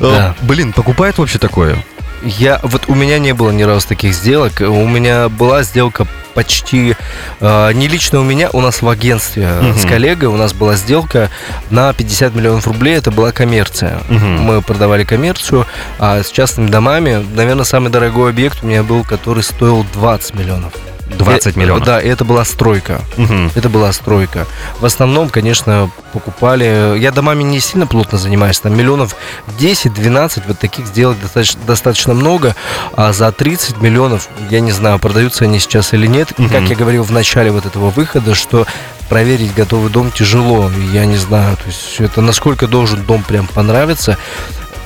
Да. 0.00 0.34
Э, 0.40 0.44
Блин, 0.44 0.72
покупают 0.72 1.18
вообще 1.18 1.38
такое? 1.38 1.84
Я 2.22 2.60
вот 2.62 2.84
у 2.88 2.94
меня 2.94 3.18
не 3.18 3.32
было 3.34 3.50
ни 3.50 3.62
разу 3.62 3.86
таких 3.88 4.14
сделок. 4.14 4.60
У 4.60 4.86
меня 4.86 5.28
была 5.28 5.62
сделка 5.62 6.06
почти 6.34 6.94
э, 7.40 7.72
не 7.72 7.88
лично 7.88 8.20
у 8.20 8.22
меня, 8.22 8.48
у 8.52 8.60
нас 8.60 8.80
в 8.82 8.88
агентстве 8.88 9.48
Мгм. 9.60 9.76
с 9.76 9.84
коллегой 9.84 10.28
у 10.28 10.36
нас 10.36 10.52
была 10.52 10.76
сделка 10.76 11.30
на 11.70 11.92
50 11.92 12.34
миллионов 12.34 12.66
рублей. 12.66 12.96
Это 12.96 13.10
была 13.10 13.32
коммерция. 13.32 13.98
Мгм. 14.08 14.40
Мы 14.42 14.62
продавали 14.62 15.04
коммерцию, 15.04 15.66
а 15.98 16.22
с 16.22 16.30
частными 16.30 16.68
домами, 16.68 17.24
наверное, 17.34 17.64
самый 17.64 17.90
дорогой 17.90 18.30
объект 18.30 18.62
у 18.62 18.66
меня 18.66 18.82
был, 18.82 19.02
который 19.04 19.42
стоил 19.42 19.84
20 19.94 20.34
миллионов. 20.34 20.72
20 21.16 21.56
Э, 21.56 21.58
миллионов. 21.60 21.84
Да, 21.86 22.00
и 22.00 22.08
это 22.08 22.24
была 22.24 22.44
стройка. 22.44 23.00
Мгм. 23.16 23.50
Это 23.54 23.68
была 23.68 23.92
стройка. 23.92 24.46
В 24.80 24.84
основном, 24.84 25.28
конечно, 25.28 25.90
покупали... 26.12 26.98
Я 26.98 27.10
домами 27.12 27.42
не 27.42 27.60
сильно 27.60 27.86
плотно 27.86 28.18
занимаюсь. 28.18 28.60
Там 28.60 28.76
миллионов 28.76 29.16
10-12 29.58 30.42
вот 30.46 30.58
таких 30.58 30.86
сделок 30.86 31.20
достаточно, 31.20 31.60
достаточно 31.66 32.14
много. 32.14 32.54
А 32.94 33.12
за 33.12 33.32
30 33.32 33.80
миллионов, 33.80 34.28
я 34.50 34.60
не 34.60 34.72
знаю, 34.72 34.98
продаются 34.98 35.44
они 35.44 35.58
сейчас 35.58 35.94
или 35.94 36.06
нет. 36.06 36.38
Мгм. 36.38 36.50
Как 36.50 36.62
я 36.68 36.76
говорил 36.76 37.02
в 37.04 37.10
начале 37.10 37.50
вот 37.50 37.66
этого 37.66 37.90
выхода, 37.90 38.34
что 38.34 38.66
проверить 39.08 39.54
готовый 39.54 39.90
дом 39.90 40.10
тяжело. 40.10 40.70
Я 40.92 41.06
не 41.06 41.16
знаю, 41.16 41.56
то 41.56 41.64
есть 41.66 41.96
это 41.98 42.20
насколько 42.20 42.66
должен 42.66 43.02
дом 43.04 43.22
прям 43.22 43.46
понравиться. 43.46 44.18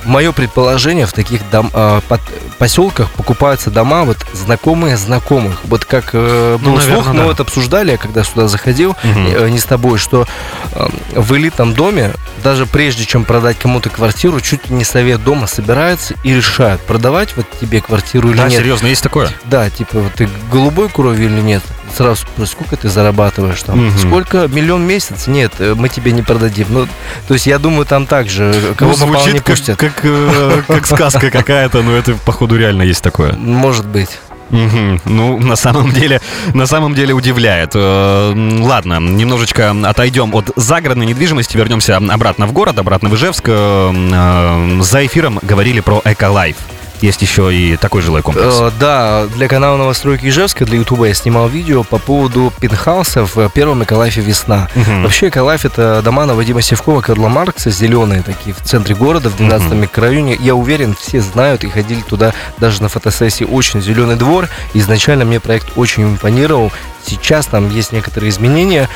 Мое 0.05 0.31
предположение, 0.31 1.05
в 1.05 1.13
таких 1.13 1.49
дом, 1.49 1.69
а, 1.73 2.01
под- 2.07 2.21
поселках 2.57 3.09
покупаются 3.11 3.71
дома 3.71 4.03
вот 4.03 4.17
знакомые 4.33 4.97
знакомых. 4.97 5.61
Вот 5.65 5.85
как 5.85 6.09
э, 6.13 6.57
Ну, 6.61 6.65
был 6.71 6.77
наверно, 6.77 6.95
слух, 7.03 7.05
да. 7.07 7.13
мы 7.13 7.23
вот 7.25 7.39
обсуждали, 7.39 7.91
я 7.91 7.97
когда 7.97 8.23
сюда 8.23 8.47
заходил, 8.47 8.95
Мгм. 9.03 9.27
э, 9.27 9.49
не 9.49 9.59
с 9.59 9.65
тобой, 9.65 9.97
что 9.97 10.25
э, 10.73 10.87
в 11.15 11.35
элитном 11.35 11.73
доме, 11.73 12.13
даже 12.43 12.65
прежде 12.65 13.05
чем 13.05 13.25
продать 13.25 13.57
кому-то 13.59 13.89
квартиру, 13.89 14.39
чуть 14.41 14.69
не 14.69 14.83
совет 14.83 15.23
дома 15.23 15.47
собирается 15.47 16.15
и 16.23 16.33
решают, 16.33 16.81
продавать 16.81 17.35
вот 17.35 17.45
тебе 17.59 17.81
квартиру 17.81 18.29
или 18.29 18.37
Да, 18.37 18.47
нет. 18.49 18.59
серьезно, 18.59 18.87
есть 18.87 19.03
такое? 19.03 19.29
Да, 19.45 19.69
типа, 19.69 19.99
вот 19.99 20.13
ты 20.13 20.29
голубой 20.51 20.89
крови 20.89 21.25
или 21.25 21.39
нет? 21.41 21.63
Сразу 21.95 22.15
спросят, 22.21 22.51
сколько 22.53 22.75
ты 22.75 22.89
зарабатываешь 22.89 23.61
там? 23.61 23.87
Мгм. 23.87 23.97
Сколько? 23.97 24.47
Миллион 24.47 24.83
в 24.83 24.87
месяц? 24.87 25.27
Нет, 25.27 25.53
э, 25.59 25.75
мы 25.77 25.89
тебе 25.89 26.11
не 26.11 26.21
продадим. 26.23 26.67
Ну, 26.69 26.87
то 27.27 27.33
есть 27.33 27.45
я 27.45 27.59
думаю, 27.59 27.85
там 27.85 28.07
также, 28.07 28.45
э, 28.45 28.73
кого 28.75 28.93
Ну, 28.97 29.05
не 29.07 29.13
звучит 29.13 29.35
как, 29.41 29.43
пустят. 29.55 29.77
как, 29.77 29.99
э, 30.03 30.61
как 30.67 30.87
сказка 30.87 31.29
какая-то, 31.29 31.81
но 31.83 31.95
это, 31.95 32.15
походу, 32.25 32.55
реально 32.57 32.81
есть 32.83 33.03
такое. 33.03 33.33
Может 33.33 33.85
быть. 33.85 34.09
Мгм. 34.49 35.01
Ну, 35.05 35.39
на 35.39 35.55
самом 35.55 35.91
деле, 35.91 36.21
на 36.53 36.67
самом 36.67 36.93
деле 36.95 37.13
удивляет. 37.13 37.71
Э, 37.75 38.33
Ладно, 38.61 38.99
немножечко 38.99 39.73
отойдем 39.83 40.33
от 40.35 40.51
загородной 40.55 41.05
недвижимости, 41.05 41.57
вернемся 41.57 41.97
обратно 41.97 42.45
в 42.47 42.51
город, 42.53 42.77
обратно 42.77 43.09
в 43.09 43.15
Ижевск. 43.15 43.45
Э, 43.47 44.79
За 44.81 45.05
эфиром 45.05 45.39
говорили 45.41 45.79
про 45.79 46.01
Эколайф. 46.05 46.57
Есть 47.03 47.21
еще 47.21 47.53
и 47.53 47.75
такой 47.75 48.01
жилой 48.01 48.21
комплекс. 48.21 48.55
Э, 48.61 48.71
да, 48.79 49.27
для 49.27 49.49
канала 49.49 49.75
Новостройки 49.75 50.25
Ижевска, 50.27 50.65
для 50.65 50.77
Ютуба 50.77 51.07
я 51.07 51.13
снимал 51.13 51.49
видео 51.49 51.83
по 51.83 51.97
поводу 51.97 52.53
пентхаусов 52.61 53.35
в 53.35 53.49
первом 53.49 53.83
Эколайфе 53.83 54.21
«Весна». 54.21 54.69
Мгм. 54.73 55.03
Вообще 55.03 55.27
Эколайф 55.27 55.65
это 55.65 56.01
дома 56.01 56.25
на 56.25 56.33
Вадима 56.33 56.61
Севкова, 56.61 57.01
Карла 57.01 57.27
Маркса, 57.27 57.71
зеленые 57.71 58.23
такие 58.23 58.55
в 58.55 58.61
центре 58.61 58.95
города, 58.95 59.29
в 59.29 59.35
12 59.35 59.73
микрорайоне. 59.73 60.37
Я 60.39 60.55
уверен, 60.55 60.95
все 60.97 61.19
знают 61.19 61.65
и 61.65 61.69
ходили 61.69 61.99
туда 62.01 62.33
даже 62.57 62.81
на 62.81 62.87
фотосессии. 62.87 63.43
Очень 63.43 63.81
зеленый 63.81 64.15
двор. 64.15 64.47
Изначально 64.73 65.25
мне 65.25 65.41
проект 65.41 65.73
очень 65.75 66.03
импонировал. 66.03 66.71
Сейчас 67.05 67.45
там 67.47 67.69
есть 67.69 67.91
некоторые 67.91 68.29
изменения. 68.29 68.89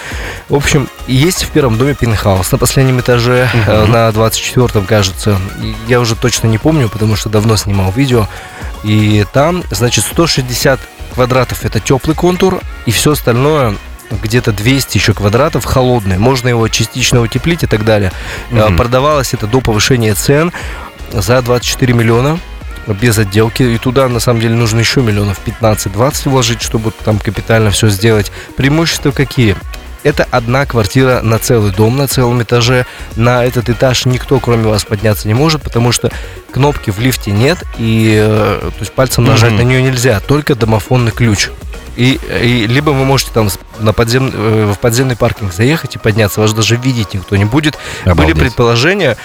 В 0.49 0.55
общем, 0.55 0.87
есть 1.07 1.43
в 1.43 1.51
первом 1.51 1.77
доме 1.77 1.93
пентхаус 1.93 2.51
на 2.51 2.57
последнем 2.57 2.99
этаже, 2.99 3.49
э, 3.67 3.85
на 3.85 4.09
24-м, 4.09 4.85
кажется. 4.85 5.39
Я 5.87 5.99
уже 5.99 6.15
точно 6.15 6.47
не 6.47 6.57
помню, 6.57 6.89
потому 6.89 7.15
что 7.15 7.29
давно 7.29 7.57
снимал 7.57 7.91
видео. 7.91 8.27
И 8.83 9.25
там, 9.33 9.63
значит, 9.71 10.05
160 10.05 10.79
квадратов 11.13 11.65
это 11.65 11.79
теплый 11.79 12.15
контур, 12.15 12.61
и 12.85 12.91
все 12.91 13.13
остальное 13.13 13.75
где-то 14.09 14.51
200 14.53 14.97
еще 14.97 15.13
квадратов 15.13 15.65
холодные. 15.65 16.19
Можно 16.19 16.49
его 16.49 16.67
частично 16.69 17.21
утеплить 17.21 17.63
и 17.63 17.67
так 17.67 17.83
далее. 17.83 18.11
Мгм. 18.51 18.77
Продавалось 18.77 19.33
это 19.33 19.47
до 19.47 19.59
повышения 19.59 20.13
цен 20.13 20.53
за 21.11 21.41
24 21.41 21.93
миллиона 21.93 22.39
без 22.93 23.17
отделки. 23.17 23.63
И 23.63 23.77
туда, 23.77 24.07
на 24.07 24.19
самом 24.19 24.41
деле, 24.41 24.55
нужно 24.55 24.79
еще 24.79 25.01
миллионов 25.01 25.39
15-20 25.45 26.29
вложить, 26.29 26.61
чтобы 26.61 26.91
там 27.03 27.19
капитально 27.19 27.71
все 27.71 27.89
сделать. 27.89 28.31
Преимущества 28.55 29.11
какие? 29.11 29.55
Это 30.03 30.25
одна 30.31 30.65
квартира 30.65 31.21
на 31.21 31.37
целый 31.37 31.71
дом, 31.71 31.97
на 31.97 32.07
целом 32.07 32.41
этаже. 32.41 32.85
На 33.15 33.43
этот 33.43 33.69
этаж 33.69 34.05
никто, 34.05 34.39
кроме 34.39 34.67
вас, 34.69 34.85
подняться 34.85 35.27
не 35.27 35.33
может, 35.33 35.61
потому 35.61 35.91
что 35.91 36.11
кнопки 36.51 36.91
в 36.91 36.99
лифте 36.99 37.31
нет, 37.31 37.57
и 37.77 38.15
э, 38.17 38.59
то 38.63 38.79
есть 38.79 38.93
пальцем 38.93 39.25
нажать 39.25 39.51
Мгм. 39.51 39.57
на 39.59 39.63
нее 39.63 39.81
нельзя, 39.81 40.19
только 40.21 40.55
домофонный 40.55 41.11
ключ. 41.11 41.49
И, 41.97 42.19
и 42.43 42.67
либо 42.67 42.91
вы 42.91 43.05
можете 43.05 43.31
там 43.33 43.49
на 43.79 43.91
подзем, 43.91 44.31
э, 44.31 44.71
в 44.73 44.79
подземный 44.79 45.15
паркинг 45.15 45.51
заехать 45.51 45.95
и 45.95 45.99
подняться, 45.99 46.39
вас 46.39 46.53
даже 46.53 46.75
видеть 46.77 47.15
никто 47.15 47.35
не 47.35 47.45
будет. 47.45 47.77
Обалдеть. 48.05 48.35
Были 48.35 48.45
предположения, 48.45 49.17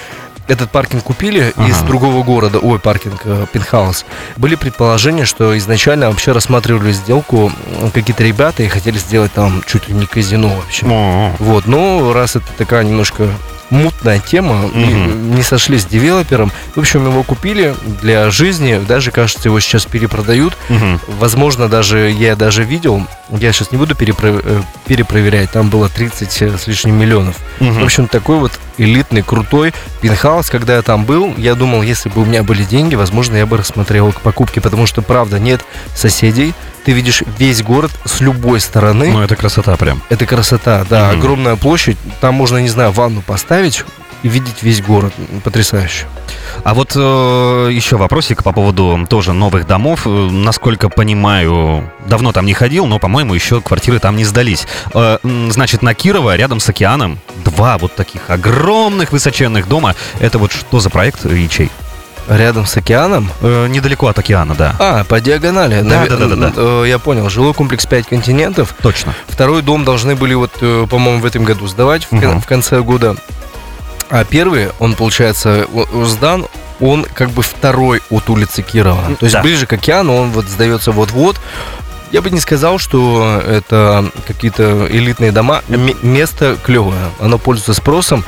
этот 0.48 0.70
паркинг 0.70 1.02
купили 1.04 1.50
из 1.68 1.76
Ага. 1.78 1.86
другого 1.86 2.22
города, 2.22 2.58
ой, 2.58 2.78
паркинг, 2.78 3.20
э, 3.24 3.46
пентхаус. 3.52 4.04
Были 4.36 4.54
предположения, 4.54 5.24
что 5.24 5.56
изначально 5.58 6.08
вообще 6.10 6.32
рассматривали 6.32 6.92
сделку 6.92 7.52
какие-то 7.94 8.22
ребята 8.24 8.62
и 8.62 8.68
хотели 8.68 8.98
сделать 8.98 9.32
там 9.32 9.62
чуть 9.66 9.88
ли 9.88 9.94
не 9.94 10.06
казино 10.06 10.48
вообще. 10.56 10.86
О, 10.86 11.34
Вот, 11.38 11.66
но 11.66 12.12
раз 12.12 12.36
это 12.36 12.46
такая 12.58 12.84
немножко 12.84 13.28
мутная 13.72 14.20
тема, 14.20 14.54
Мгм. 14.72 15.34
не 15.34 15.42
сошли 15.42 15.78
с 15.78 15.84
девелопером. 15.86 16.52
В 16.76 16.80
общем, 16.80 17.06
его 17.06 17.22
купили 17.22 17.74
для 18.02 18.30
жизни, 18.30 18.78
даже, 18.86 19.10
кажется, 19.10 19.48
его 19.48 19.58
сейчас 19.60 19.86
перепродают. 19.86 20.56
мгм. 20.68 21.00
Возможно, 21.18 21.68
даже 21.68 22.10
я 22.10 22.36
даже 22.36 22.64
видел, 22.64 23.06
я 23.30 23.52
сейчас 23.52 23.72
не 23.72 23.78
буду 23.78 23.94
перепро- 23.94 24.40
э, 24.44 24.60
перепроверять, 24.86 25.50
там 25.50 25.68
было 25.70 25.88
30 25.88 26.58
с 26.58 26.66
лишним 26.66 26.96
миллионов. 26.98 27.36
Мгм. 27.60 27.80
В 27.80 27.84
общем, 27.84 28.08
такой 28.08 28.36
вот 28.38 28.52
элитный, 28.78 29.22
крутой 29.22 29.72
пентхаус. 30.02 30.50
Когда 30.50 30.76
я 30.76 30.82
там 30.82 31.04
был, 31.06 31.34
я 31.38 31.54
думал, 31.54 31.82
если 31.82 32.08
бы 32.10 32.22
у 32.22 32.24
меня 32.24 32.42
были 32.42 32.64
деньги, 32.64 32.94
возможно, 32.94 33.36
я 33.36 33.46
бы 33.46 33.56
рассмотрел 33.56 34.12
к 34.12 34.20
покупке, 34.20 34.60
потому 34.60 34.86
что, 34.86 35.00
правда, 35.02 35.38
нет 35.38 35.62
соседей. 35.94 36.52
Ты 36.84 36.92
видишь 36.92 37.22
весь 37.38 37.62
город 37.62 37.92
с 38.04 38.20
любой 38.20 38.60
стороны. 38.60 39.12
Ну, 39.12 39.20
это 39.22 39.36
красота 39.36 39.76
прям. 39.76 40.02
Это 40.08 40.26
красота, 40.26 40.84
да, 40.88 41.10
Мгм. 41.12 41.18
огромная 41.20 41.56
площадь. 41.56 41.96
Там 42.20 42.34
можно, 42.34 42.58
не 42.58 42.68
знаю, 42.68 42.90
ванну 42.92 43.22
поставить 43.22 43.84
и 44.24 44.28
видеть 44.28 44.62
весь 44.62 44.80
город. 44.82 45.12
Потрясающе. 45.44 46.06
А 46.64 46.74
вот 46.74 46.92
э, 46.94 47.68
еще 47.72 47.96
вопросик 47.96 48.42
по 48.42 48.52
поводу 48.52 49.06
тоже 49.08 49.32
новых 49.32 49.66
домов. 49.66 50.02
Э, 50.06 50.08
Насколько 50.30 50.88
понимаю, 50.88 51.90
давно 52.06 52.32
там 52.32 52.46
не 52.46 52.54
ходил, 52.54 52.86
но, 52.86 52.98
по-моему, 52.98 53.34
еще 53.34 53.60
квартиры 53.60 53.98
там 54.00 54.16
не 54.16 54.24
сдались. 54.24 54.66
Э, 54.94 55.18
значит, 55.50 55.82
на 55.82 55.94
Кирова, 55.94 56.36
рядом 56.36 56.60
с 56.60 56.68
океаном, 56.68 57.18
два 57.44 57.78
вот 57.78 57.94
таких 57.96 58.22
огромных 58.28 59.12
высоченных 59.12 59.68
дома. 59.68 59.94
Это 60.20 60.38
вот 60.38 60.52
что 60.52 60.78
за 60.80 60.90
проект 60.90 61.26
и 61.26 61.48
чей? 61.48 61.70
Рядом 62.28 62.66
с 62.66 62.76
океаном. 62.76 63.30
Э, 63.40 63.66
недалеко 63.68 64.06
от 64.06 64.18
океана, 64.18 64.54
да. 64.54 64.76
А, 64.78 65.04
по 65.04 65.20
диагонали. 65.20 65.80
Да, 65.82 66.04
Наве- 66.04 66.08
да, 66.08 66.16
да, 66.16 66.26
да, 66.26 66.36
да. 66.36 66.52
э, 66.56 66.84
Я 66.88 66.98
понял. 66.98 67.28
Жилой 67.28 67.52
комплекс 67.52 67.84
5 67.86 68.06
континентов. 68.06 68.74
Точно. 68.80 69.14
Второй 69.28 69.62
дом 69.62 69.84
должны 69.84 70.14
были, 70.14 70.34
вот, 70.34 70.52
э, 70.60 70.86
по-моему, 70.88 71.20
в 71.20 71.26
этом 71.26 71.44
году 71.44 71.66
сдавать, 71.66 72.04
в, 72.04 72.08
кон- 72.10 72.18
Мгм. 72.18 72.40
в 72.40 72.46
конце 72.46 72.80
года. 72.80 73.16
А 74.08 74.24
первый, 74.24 74.68
он, 74.78 74.94
получается, 74.94 75.66
сдан, 76.04 76.46
он 76.80 77.06
как 77.14 77.30
бы 77.30 77.42
второй 77.42 78.02
от 78.10 78.28
улицы 78.30 78.62
Кирова. 78.62 79.02
То 79.18 79.24
есть 79.26 79.34
Да. 79.34 79.42
ближе 79.42 79.66
к 79.66 79.72
океану, 79.72 80.14
он 80.16 80.30
вот 80.30 80.46
сдается 80.46 80.92
вот-вот. 80.92 81.40
Я 82.12 82.20
бы 82.20 82.30
не 82.30 82.40
сказал, 82.40 82.78
что 82.78 83.42
это 83.48 84.04
какие-то 84.26 84.86
элитные 84.90 85.32
дома. 85.32 85.62
М- 85.70 85.96
место 86.02 86.58
клевое, 86.62 86.98
оно 87.18 87.38
пользуется 87.38 87.72
спросом, 87.72 88.22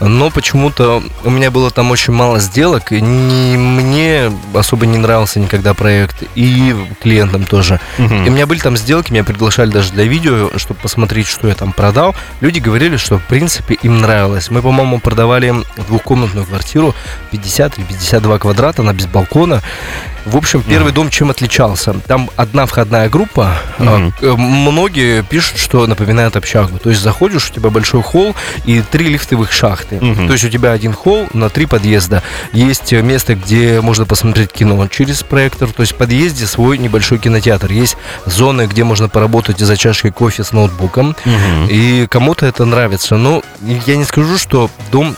но 0.00 0.28
почему-то 0.30 1.04
у 1.22 1.30
меня 1.30 1.52
было 1.52 1.70
там 1.70 1.92
очень 1.92 2.12
мало 2.12 2.40
сделок, 2.40 2.90
и 2.90 3.00
не- 3.00 3.56
мне 3.56 4.32
особо 4.54 4.86
не 4.86 4.98
нравился 4.98 5.38
никогда 5.38 5.72
проект, 5.72 6.24
и 6.34 6.74
клиентам 7.00 7.44
тоже. 7.44 7.78
Мгм. 7.98 8.24
И 8.24 8.28
у 8.28 8.32
меня 8.32 8.48
были 8.48 8.58
там 8.58 8.76
сделки, 8.76 9.12
меня 9.12 9.22
приглашали 9.22 9.70
даже 9.70 9.92
для 9.92 10.04
видео, 10.04 10.50
чтобы 10.56 10.80
посмотреть, 10.80 11.28
что 11.28 11.46
я 11.46 11.54
там 11.54 11.72
продал. 11.72 12.16
Люди 12.40 12.58
говорили, 12.58 12.96
что 12.96 13.18
в 13.18 13.24
принципе 13.24 13.74
им 13.74 14.00
нравилось. 14.00 14.50
Мы, 14.50 14.62
по-моему, 14.62 14.98
продавали 14.98 15.54
двухкомнатную 15.86 16.44
квартиру 16.44 16.92
50 17.30 17.78
или 17.78 17.84
52 17.84 18.40
квадрата, 18.40 18.82
она 18.82 18.92
без 18.92 19.06
балкона. 19.06 19.62
В 20.26 20.36
общем, 20.36 20.62
первый 20.62 20.92
дом 20.92 21.08
чем 21.08 21.30
отличался? 21.30 21.94
Там 22.06 22.28
одна 22.36 22.66
входная 22.66 23.08
группа. 23.08 23.27
Мгм. 23.78 24.12
а, 24.20 24.24
э, 24.24 24.34
Многие 24.36 25.22
пишут, 25.22 25.58
что 25.58 25.86
напоминает 25.86 26.36
общагу. 26.36 26.78
То 26.78 26.90
есть 26.90 27.02
заходишь, 27.02 27.50
у 27.50 27.54
тебя 27.54 27.70
большой 27.70 28.02
холл 28.02 28.34
и 28.64 28.80
три 28.82 29.06
лифтовых 29.08 29.52
шахты. 29.52 30.00
Мгм. 30.00 30.26
То 30.26 30.32
есть 30.32 30.44
у 30.44 30.48
тебя 30.48 30.72
один 30.72 30.92
холл 30.92 31.28
на 31.32 31.48
три 31.48 31.66
подъезда. 31.66 32.22
Есть 32.52 32.92
э, 32.92 33.02
место, 33.02 33.34
где 33.34 33.80
можно 33.80 34.04
посмотреть 34.06 34.52
кино 34.52 34.86
через 34.88 35.22
проектор. 35.22 35.68
То 35.70 35.82
есть 35.82 35.92
в 35.92 35.96
подъезде 35.96 36.46
свой 36.46 36.78
небольшой 36.78 37.18
кинотеатр. 37.18 37.70
Есть 37.70 37.96
зоны, 38.26 38.66
где 38.66 38.84
можно 38.84 39.08
поработать 39.08 39.58
за 39.58 39.76
чашкой 39.76 40.10
кофе 40.12 40.44
с 40.44 40.52
ноутбуком. 40.52 41.16
Мгм. 41.24 41.66
И 41.68 42.06
кому-то 42.08 42.46
это 42.46 42.64
нравится. 42.64 43.16
Но 43.16 43.42
я 43.86 43.96
не 43.96 44.04
скажу, 44.04 44.38
что 44.38 44.70
дом 44.90 45.16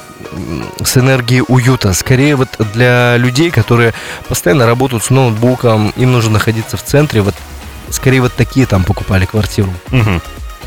с 0.84 0.96
энергией 0.96 1.42
уюта. 1.46 1.92
Скорее 1.92 2.36
вот 2.36 2.48
для 2.74 3.16
людей, 3.16 3.50
которые 3.50 3.94
постоянно 4.28 4.66
работают 4.66 5.02
с 5.04 5.10
ноутбуком, 5.10 5.92
им 5.96 6.12
нужно 6.12 6.32
находиться 6.32 6.76
в 6.76 6.84
центре. 6.84 7.22
Вот 7.22 7.34
скорее 7.90 8.20
вот 8.22 8.32
такие 8.34 8.66
там 8.66 8.84
покупали 8.84 9.24
квартиру. 9.26 9.72
Мгм. 9.90 10.20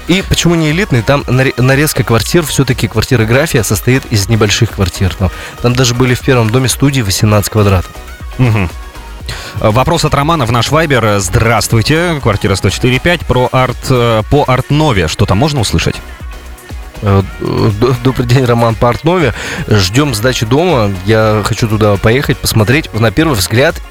И 0.08 0.22
почему 0.28 0.56
не 0.56 0.72
элитный? 0.72 1.02
Там 1.02 1.22
наре- 1.28 1.54
нарезка 1.58 2.04
квартир, 2.04 2.44
все-таки 2.46 2.88
квартирография 2.90 3.64
состоит 3.64 4.06
из 4.08 4.28
небольших 4.28 4.72
квартир. 4.72 5.14
Там, 5.16 5.32
там 5.62 5.74
даже 5.76 5.94
были 5.96 6.14
в 6.14 6.20
первом 6.20 6.50
доме 6.50 6.68
студии 6.68 7.02
18 7.02 7.50
квадратов. 7.52 7.92
Э, 8.40 9.70
Вопрос 9.70 10.04
от 10.04 10.14
Романа 10.14 10.46
в 10.46 10.52
наш 10.52 10.72
вайбер. 10.72 11.20
Здравствуйте, 11.20 12.20
квартира 12.22 12.56
104.5 12.56 13.26
про 13.26 13.48
арт, 13.52 13.78
э, 13.90 14.24
по 14.30 14.44
арт-нове. 14.46 15.08
Что-то 15.08 15.36
можно 15.36 15.62
услышать? 15.62 15.96
Э, 17.02 17.22
Добрый 18.04 18.26
день, 18.28 18.44
Роман 18.46 18.76
по 18.76 18.90
Артнове. 18.90 19.34
Ждем 19.70 20.14
сдачи 20.14 20.46
дома. 20.46 20.92
Я 21.06 21.42
хочу 21.46 21.68
туда 21.68 21.96
поехать, 21.98 22.38
посмотреть. 22.38 22.94
На 22.94 23.12
первый 23.12 23.36
взгляд 23.38 23.82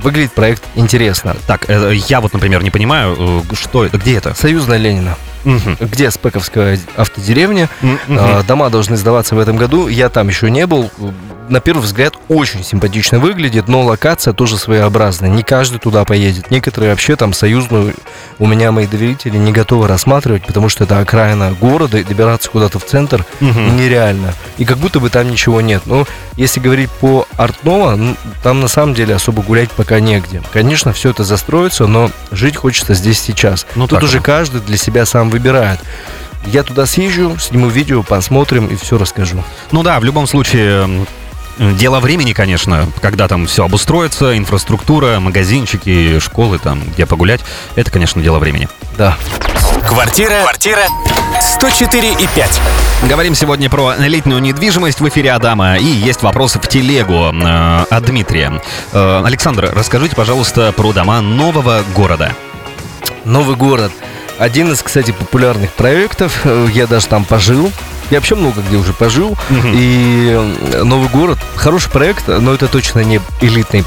выглядит 0.00 0.32
проект 0.32 0.62
интересно. 0.74 1.36
Так, 1.46 1.68
э, 1.68 1.94
я 2.08 2.20
вот, 2.20 2.32
например, 2.32 2.62
не 2.62 2.70
понимаю, 2.70 3.44
э, 3.50 3.54
что 3.54 3.84
это, 3.84 3.98
где 3.98 4.16
это? 4.16 4.34
Союзная 4.34 4.78
Ленина. 4.78 5.16
Мгм. 5.44 5.76
Где 5.80 6.10
Спековская 6.10 6.78
автодеревня. 6.96 7.68
А, 8.08 8.42
Дома 8.44 8.70
должны 8.70 8.96
сдаваться 8.96 9.34
в 9.34 9.38
этом 9.38 9.56
году. 9.56 9.88
Я 9.88 10.08
там 10.08 10.28
еще 10.28 10.50
не 10.50 10.66
был. 10.66 10.90
На 11.48 11.60
первый 11.60 11.82
взгляд 11.82 12.14
очень 12.28 12.64
симпатично 12.64 13.18
выглядит, 13.18 13.68
но 13.68 13.82
локация 13.82 14.32
тоже 14.32 14.56
своеобразная. 14.56 15.28
Не 15.28 15.42
каждый 15.42 15.78
туда 15.80 16.04
поедет. 16.04 16.50
Некоторые 16.50 16.90
вообще 16.90 17.14
там 17.16 17.32
союзную 17.34 17.94
у 18.38 18.46
меня 18.46 18.72
мои 18.72 18.86
доверители 18.86 19.36
не 19.36 19.52
готовы 19.52 19.86
рассматривать, 19.86 20.46
потому 20.46 20.68
что 20.68 20.84
это 20.84 20.98
окраина 21.00 21.52
города, 21.60 21.98
и 21.98 22.04
добираться 22.04 22.48
куда-то 22.48 22.78
в 22.78 22.86
центр 22.86 23.26
Мгм. 23.40 23.76
нереально. 23.76 24.32
И 24.56 24.64
как 24.64 24.78
будто 24.78 24.98
бы 25.00 25.10
там 25.10 25.30
ничего 25.30 25.60
нет. 25.60 25.82
Но 25.84 26.06
если 26.36 26.60
говорить 26.60 26.90
по 26.90 27.26
Артнова, 27.36 27.96
ну, 27.96 28.16
там 28.42 28.60
на 28.60 28.68
самом 28.68 28.94
деле 28.94 29.14
особо 29.14 29.42
гулять 29.42 29.70
пока 29.72 30.00
негде. 30.00 30.40
Конечно, 30.52 30.92
все 30.92 31.10
это 31.10 31.22
застроится, 31.24 31.86
но 31.86 32.10
жить 32.30 32.56
хочется 32.56 32.94
здесь 32.94 33.20
сейчас. 33.20 33.66
Ну, 33.74 33.86
Тут 33.88 34.02
уже 34.04 34.18
оно. 34.18 34.24
каждый 34.24 34.60
для 34.62 34.76
себя 34.78 35.04
сам 35.04 35.28
выбирает. 35.28 35.80
Я 36.46 36.62
туда 36.62 36.86
съезжу, 36.86 37.36
сниму 37.38 37.68
видео, 37.68 38.02
посмотрим 38.02 38.66
и 38.66 38.76
все 38.76 38.96
расскажу. 38.96 39.44
Ну 39.70 39.82
да, 39.82 40.00
в 40.00 40.04
любом 40.04 40.26
случае, 40.26 41.06
дело 41.58 42.00
времени, 42.00 42.32
конечно, 42.32 42.88
когда 43.00 43.28
там 43.28 43.46
все 43.46 43.64
обустроится, 43.64 44.36
инфраструктура, 44.36 45.20
магазинчики, 45.20 46.18
школы, 46.18 46.58
там, 46.58 46.82
где 46.94 47.06
погулять, 47.06 47.40
это, 47.76 47.90
конечно, 47.90 48.22
дело 48.22 48.38
времени. 48.38 48.68
Да. 48.96 49.16
Квартира, 49.86 50.42
квартира 50.42 50.82
104 51.40 52.12
и 52.12 52.28
5. 52.34 52.60
Говорим 53.08 53.34
сегодня 53.34 53.68
про 53.68 53.94
элитную 53.98 54.40
недвижимость 54.40 55.00
в 55.00 55.08
эфире 55.08 55.32
Адама. 55.32 55.76
И 55.76 55.84
есть 55.84 56.22
вопрос 56.22 56.54
в 56.54 56.66
телегу 56.68 57.32
э, 57.32 57.84
от 57.90 58.04
Дмитрия. 58.04 58.60
Э, 58.92 59.22
Александр, 59.24 59.70
расскажите, 59.74 60.14
пожалуйста, 60.14 60.72
про 60.72 60.92
дома 60.92 61.20
нового 61.20 61.82
города. 61.94 62.32
Новый 63.24 63.56
город. 63.56 63.92
Один 64.38 64.72
из, 64.72 64.82
кстати, 64.82 65.12
популярных 65.12 65.72
проектов. 65.72 66.40
Э, 66.44 66.66
Я 66.72 66.86
даже 66.86 67.06
там 67.06 67.24
пожил. 67.24 67.70
Я 68.10 68.18
вообще 68.18 68.34
много 68.34 68.60
где 68.62 68.76
уже 68.76 68.92
пожил. 68.92 69.36
И 69.64 70.30
э, 70.72 70.82
Новый 70.82 71.08
город 71.08 71.38
хороший 71.56 71.90
проект, 71.90 72.28
но 72.28 72.52
это 72.54 72.66
точно 72.68 73.00
не 73.00 73.20
элитный 73.40 73.84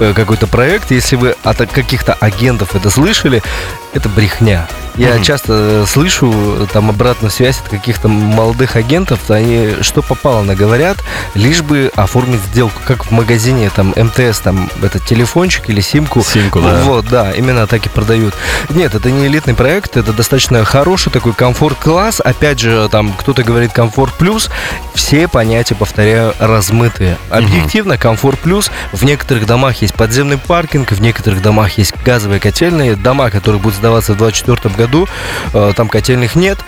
э, 0.00 0.12
какой-то 0.14 0.46
проект. 0.46 0.90
Если 0.90 1.16
вы 1.16 1.36
от 1.44 1.58
каких-то 1.70 2.14
агентов 2.14 2.74
это 2.74 2.90
слышали, 2.90 3.42
это 3.98 4.08
брехня. 4.08 4.66
Я 4.96 5.14
Мгм. 5.14 5.22
часто 5.22 5.52
э, 5.52 5.84
слышу 5.86 6.32
э, 6.32 6.66
там 6.72 6.90
обратную 6.90 7.30
связь 7.30 7.60
от 7.60 7.68
каких-то 7.68 8.08
молодых 8.08 8.74
агентов, 8.74 9.30
они 9.30 9.76
что 9.80 10.02
попало 10.02 10.42
наговорят, 10.42 10.98
лишь 11.34 11.62
бы 11.62 11.92
оформить 11.94 12.40
сделку, 12.50 12.80
как 12.84 13.06
в 13.06 13.12
магазине 13.12 13.70
там 13.70 13.94
МТС, 13.96 14.40
там 14.40 14.68
этот 14.82 15.04
телефончик 15.06 15.70
или 15.70 15.80
симку. 15.80 16.24
Симку, 16.24 16.60
да. 16.60 16.80
Вот, 16.82 17.06
да, 17.06 17.30
именно 17.32 17.68
так 17.68 17.86
и 17.86 17.88
продают. 17.88 18.34
Нет, 18.70 18.96
это 18.96 19.12
не 19.12 19.26
элитный 19.28 19.54
проект, 19.54 19.96
это 19.96 20.12
достаточно 20.12 20.64
хороший 20.64 21.12
такой 21.12 21.32
комфорт-класс. 21.32 22.20
Опять 22.20 22.58
же, 22.58 22.88
там 22.90 23.12
кто-то 23.12 23.44
говорит 23.44 23.72
комфорт 23.72 24.14
плюс. 24.14 24.50
Все 24.94 25.28
понятия, 25.28 25.76
повторяю, 25.76 26.34
размытые. 26.40 27.18
Объективно, 27.30 27.98
комфорт 27.98 28.40
плюс. 28.40 28.68
В 28.92 29.04
некоторых 29.04 29.46
домах 29.46 29.80
есть 29.80 29.94
подземный 29.94 30.38
паркинг, 30.38 30.90
в 30.90 31.00
некоторых 31.00 31.40
домах 31.40 31.78
есть 31.78 31.94
газовые 32.04 32.40
котельные. 32.40 32.96
Дома, 32.96 33.30
которые 33.30 33.60
будут 33.60 33.78
сдаваться 33.88 34.12
в 34.12 34.18
2024 34.18 34.74
году, 34.74 35.08
э, 35.54 35.72
там 35.74 35.88
котельных 35.88 36.36
нет. 36.36 36.58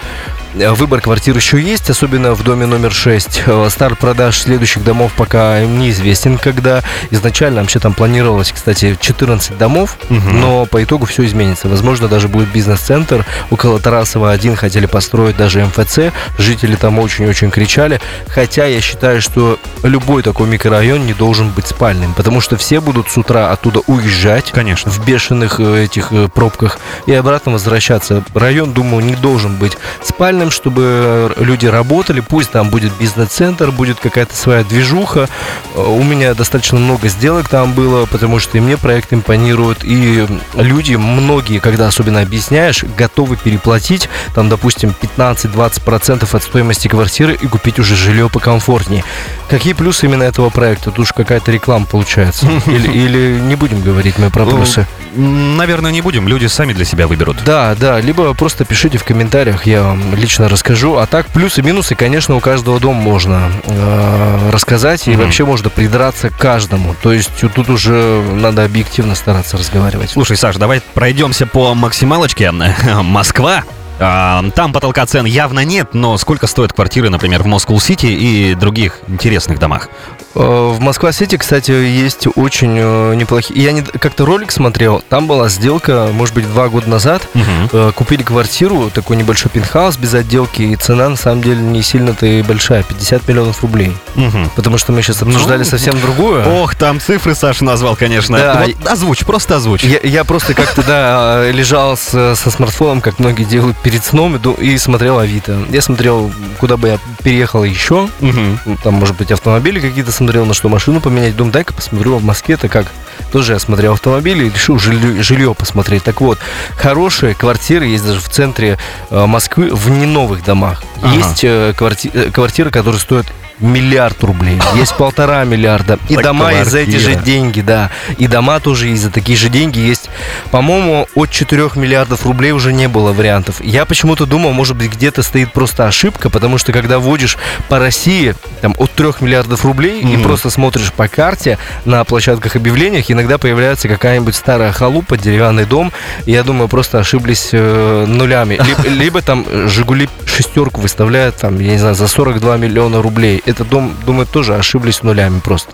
Э, 0.54 0.73
Выбор 0.73 1.00
квартир 1.00 1.37
еще 1.37 1.61
есть, 1.61 1.88
особенно 1.90 2.35
в 2.35 2.42
доме 2.42 2.66
номер 2.66 2.92
6. 2.92 3.42
Э, 3.47 3.69
Старт 3.71 3.99
продаж 3.99 4.38
следующих 4.38 4.83
домов 4.85 5.12
пока 5.16 5.61
неизвестен, 5.64 6.38
когда. 6.38 6.83
Изначально 7.11 7.61
вообще 7.61 7.78
там 7.78 7.95
планировалось, 7.95 8.52
кстати, 8.52 8.97
14 9.00 9.57
домов, 9.59 9.97
Мгм. 10.09 10.40
но 10.40 10.66
по 10.66 10.83
итогу 10.83 11.07
все 11.07 11.25
изменится. 11.25 11.69
Возможно, 11.69 12.09
даже 12.09 12.28
будет 12.28 12.49
бизнес-центр. 12.49 13.25
Около 13.50 13.78
Тарасова 13.78 14.30
один 14.33 14.57
хотели 14.57 14.87
построить 14.87 15.37
даже 15.37 15.64
МФЦ. 15.64 16.12
Жители 16.38 16.75
там 16.76 16.99
очень-очень 16.99 17.50
кричали. 17.50 18.00
Хотя 18.28 18.66
я 18.66 18.80
считаю, 18.80 19.21
что 19.23 19.59
любой 19.83 20.23
такой 20.23 20.49
микрорайон 20.49 21.07
не 21.07 21.14
должен 21.14 21.50
быть 21.50 21.66
спальным, 21.66 22.12
потому 22.14 22.40
что 22.40 22.57
все 22.57 22.80
будут 22.80 23.09
с 23.11 23.16
утра 23.16 23.50
оттуда 23.52 23.80
уезжать 23.87 24.50
Конечно. 24.52 24.90
в 24.90 25.04
бешеных 25.04 25.61
э, 25.61 25.85
этих 25.85 26.12
пробках 26.35 26.78
и 27.07 27.12
обратно 27.12 27.52
возвращаться. 27.52 28.23
Район, 28.35 28.73
думаю, 28.73 29.04
не 29.04 29.14
должен 29.14 29.57
быть 29.57 29.76
спальным, 30.02 30.39
чтобы 30.49 31.35
люди 31.37 31.66
работали. 31.66 32.20
Пусть 32.20 32.50
там 32.50 32.70
будет 32.70 32.92
бизнес-центр, 32.99 33.70
будет 33.70 33.99
какая-то 34.00 34.35
своя 34.37 34.64
движуха. 34.64 35.28
Э, 35.75 35.80
У 35.80 36.02
меня 36.02 36.32
достаточно 36.35 36.78
много 36.78 37.09
сделок 37.09 37.49
там 37.49 37.75
было, 37.75 38.06
потому 38.06 38.38
что 38.38 38.56
и 38.56 38.61
мне 38.61 38.76
проект 38.78 39.12
импонирует, 39.12 39.85
и 39.85 40.26
люди, 40.54 40.94
многие, 40.94 41.59
когда 41.59 41.88
особенно 41.88 42.20
объясняешь, 42.23 42.85
готовы 42.97 43.37
переплатить, 43.37 44.09
там, 44.35 44.49
допустим, 44.49 44.94
15-20% 45.16 46.37
от 46.37 46.42
стоимости 46.42 46.88
квартиры 46.88 47.35
и 47.35 47.47
купить 47.47 47.78
уже 47.78 47.97
жилье 47.97 48.28
покомфортнее. 48.28 49.04
Какие 49.49 49.73
плюсы 49.73 50.06
именно 50.06 50.23
этого 50.23 50.50
проекта? 50.50 50.90
Тут 50.90 51.00
уж 51.00 51.12
какая-то 51.12 51.50
реклама 51.50 51.87
получается. 51.87 52.47
Или, 52.66 52.88
или 52.88 53.40
не 53.40 53.56
будем 53.56 53.80
говорить 53.80 54.18
мы 54.18 54.30
про 54.30 54.44
плюсы? 54.44 54.87
Наверное, 55.14 55.90
не 55.90 56.02
будем. 56.02 56.28
Люди 56.28 56.47
сами 56.47 56.73
для 56.73 56.85
себя 56.85 57.09
выберут. 57.09 57.38
Да, 57.44 57.75
да, 57.75 58.00
либо 58.00 58.32
просто 58.35 58.64
пишите 58.64 58.99
в 58.99 59.04
комментариях, 59.04 59.66
я 59.66 59.82
вам 59.82 60.14
лично 60.14 60.29
расскажу. 60.38 60.96
А 60.96 61.06
так, 61.06 61.26
плюсы, 61.26 61.62
минусы, 61.62 61.94
конечно, 61.94 62.37
у 62.37 62.40
каждого 62.40 62.78
дома 62.80 63.00
можно 63.00 63.50
э, 63.64 64.50
рассказать, 64.52 65.08
и 65.08 65.12
Мгм. 65.12 65.22
вообще 65.22 65.44
можно 65.44 65.70
придраться 65.70 66.30
к 66.30 66.37
каждому. 66.37 66.94
То 67.02 67.12
есть 67.12 67.30
тут 67.54 67.68
уже 67.68 68.22
надо 68.34 68.64
объективно 68.64 69.14
стараться 69.14 69.56
разговаривать. 69.56 70.10
Слушай, 70.10 70.37
Саш, 70.37 70.56
давай 70.56 70.80
пройдемся 70.94 71.46
по 71.46 71.75
максималочке. 71.75 72.50
Москва. 73.02 73.64
А, 74.00 74.42
Там 74.54 74.73
потолка 74.73 75.04
цен 75.07 75.25
явно 75.26 75.64
нет, 75.64 75.88
но 75.95 76.16
сколько 76.19 76.47
стоят 76.47 76.73
квартиры, 76.73 77.11
например, 77.11 77.42
в 77.42 77.47
Москву-Сити 77.47 78.07
и 78.07 78.54
других 78.54 78.99
интересных 79.09 79.59
домах? 79.59 79.88
Э, 80.35 80.38
В 80.75 80.80
Москва-Сити, 80.80 81.37
кстати, 81.37 81.71
есть 81.73 82.26
очень 82.37 82.75
э, 82.78 83.14
неплохие... 83.14 83.62
Я 83.62 83.73
не... 83.73 83.83
как-то 83.83 84.25
ролик 84.25 84.52
смотрел, 84.52 85.02
там 85.09 85.26
была 85.26 85.49
сделка, 85.49 86.09
может 86.12 86.35
быть, 86.35 86.47
два 86.50 86.69
года 86.69 86.88
назад. 86.88 87.26
Э, 87.73 87.92
Купили 87.95 88.23
квартиру, 88.23 88.90
такой 88.90 89.16
небольшой 89.16 89.50
пентхаус 89.50 89.97
без 89.99 90.14
отделки, 90.14 90.62
и 90.62 90.76
цена, 90.76 91.09
на 91.11 91.16
самом 91.16 91.42
деле, 91.42 91.61
не 91.61 91.83
сильно-то 91.83 92.25
и 92.26 92.42
большая, 92.42 92.83
50 92.83 93.28
миллионов 93.28 93.61
рублей. 93.62 93.95
Мгм. 94.14 94.50
Потому 94.57 94.78
что 94.78 94.92
мы 94.92 95.02
сейчас 95.02 95.21
обсуждали 95.23 95.59
Ну, 95.59 95.64
совсем 95.64 96.00
другое. 96.00 96.47
Ох, 96.62 96.75
там 96.75 97.00
цифры 97.00 97.35
Саша 97.35 97.64
назвал, 97.64 97.97
конечно. 97.97 98.38
Да. 98.38 98.64
Вот 98.66 98.87
озвучь, 98.90 99.25
просто 99.25 99.57
озвучь. 99.57 99.85
Я, 99.85 99.99
я 100.02 100.25
просто 100.25 100.54
как-то, 100.54 100.83
да, 100.83 101.50
лежал 101.50 101.97
с- 101.97 102.35
со 102.37 102.50
смартфоном, 102.50 103.00
как 103.02 103.19
многие 103.19 103.45
делают 103.45 103.76
перед 103.90 104.04
сном, 104.04 104.37
и, 104.37 104.64
и 104.64 104.78
смотрел 104.78 105.18
Авито. 105.18 105.59
Я 105.70 105.82
смотрел, 105.82 106.30
куда 106.59 106.76
бы 106.76 106.88
я 106.88 106.99
переехал 107.25 107.64
еще. 107.64 108.09
Ну, 108.20 108.56
Там, 108.85 108.94
может 108.94 109.16
быть, 109.16 109.32
автомобили 109.32 109.80
какие-то 109.80 110.12
смотрел, 110.12 110.47
на 110.47 110.54
что 110.54 110.68
машину 110.68 111.00
поменять. 111.00 111.37
Думаю, 111.37 111.52
дай-ка 111.52 111.75
посмотрю, 111.75 112.16
а 112.16 112.18
в 112.18 112.25
Москве-то 112.25 112.68
как. 112.68 112.87
Тоже 113.32 113.52
я 113.54 113.59
смотрел 113.59 113.92
автомобили 113.94 114.47
и 114.47 114.50
решил 114.50 114.78
жилье, 114.78 115.22
жилье 115.22 115.55
посмотреть. 115.55 116.05
Так 116.05 116.20
вот, 116.20 116.38
хорошие 116.76 117.35
квартиры 117.35 117.87
есть 117.87 118.05
даже 118.05 118.20
в 118.20 118.29
центре 118.29 118.79
э, 119.11 119.26
Москвы, 119.26 119.70
в 119.74 119.90
не 119.90 120.07
новых 120.07 120.44
домах. 120.44 120.83
Ага. 121.03 121.14
Есть 121.14 121.44
э, 121.44 121.74
кварти- 121.76 122.11
э, 122.12 122.31
квартиры, 122.31 122.70
которые 122.70 123.00
стоят 123.00 123.26
миллиард 123.61 124.24
рублей, 124.24 124.59
есть 124.74 124.96
полтора 124.96 125.44
миллиарда. 125.44 125.98
И 126.09 126.14
Так 126.14 126.24
дома 126.24 126.50
есть 126.50 126.70
за 126.70 126.79
эти 126.79 126.96
же 126.96 127.11
квартира. 127.11 127.22
деньги, 127.24 127.61
да. 127.61 127.90
И 128.16 128.26
дома 128.26 128.59
тоже 128.59 128.87
есть 128.88 129.03
за 129.03 129.11
такие 129.11 129.37
же 129.37 129.50
деньги. 129.50 129.79
Есть, 129.79 130.09
по-моему, 130.50 131.07
от 131.14 131.31
4 131.31 131.68
миллиардов 131.74 132.24
рублей 132.24 132.53
уже 132.53 132.72
не 132.72 132.88
было 132.88 133.12
вариантов. 133.12 133.61
Я 133.61 133.80
почему-то 133.85 134.27
думал, 134.27 134.53
может 134.53 134.77
быть, 134.77 134.93
где-то 134.93 135.23
стоит 135.23 135.53
просто 135.53 135.87
ошибка, 135.87 136.31
потому 136.31 136.59
что 136.59 136.73
когда 136.73 136.99
вводишь 136.99 137.37
по 137.69 137.79
России 137.79 138.35
там, 138.61 138.75
от 138.79 138.90
3 138.93 139.12
миллиардов 139.21 139.64
рублей 139.64 140.01
и 140.01 140.07
Мгм. 140.16 140.23
просто 140.23 140.51
смотришь 140.51 140.93
по 140.93 141.09
карте 141.09 141.59
на 141.85 142.05
площадках 142.05 142.57
объявлениях, 142.57 143.11
иногда 143.11 143.38
появляется 143.38 143.88
какая-нибудь 143.88 144.35
старая 144.35 144.73
халупа, 144.73 145.16
деревянный 145.16 145.64
дом. 145.64 145.93
И 146.27 146.33
я 146.33 146.43
думаю, 146.43 146.69
просто 146.69 146.99
ошиблись 146.99 147.51
э, 147.53 148.05
нулями. 148.07 148.59
Либо, 148.64 148.88
либо 148.88 149.23
там 149.23 149.47
Жигули 149.69 150.09
шестерку 150.27 150.81
выставляют, 150.81 151.37
там, 151.37 151.59
я 151.61 151.73
не 151.73 151.79
знаю, 151.79 151.95
за 151.95 152.09
42 152.09 152.57
миллиона 152.57 153.03
рублей. 153.03 153.43
Это 153.47 153.64
дом, 153.64 153.95
думаю, 154.07 154.27
тоже 154.27 154.55
ошиблись 154.57 155.03
нулями 155.03 155.40
просто. 155.40 155.73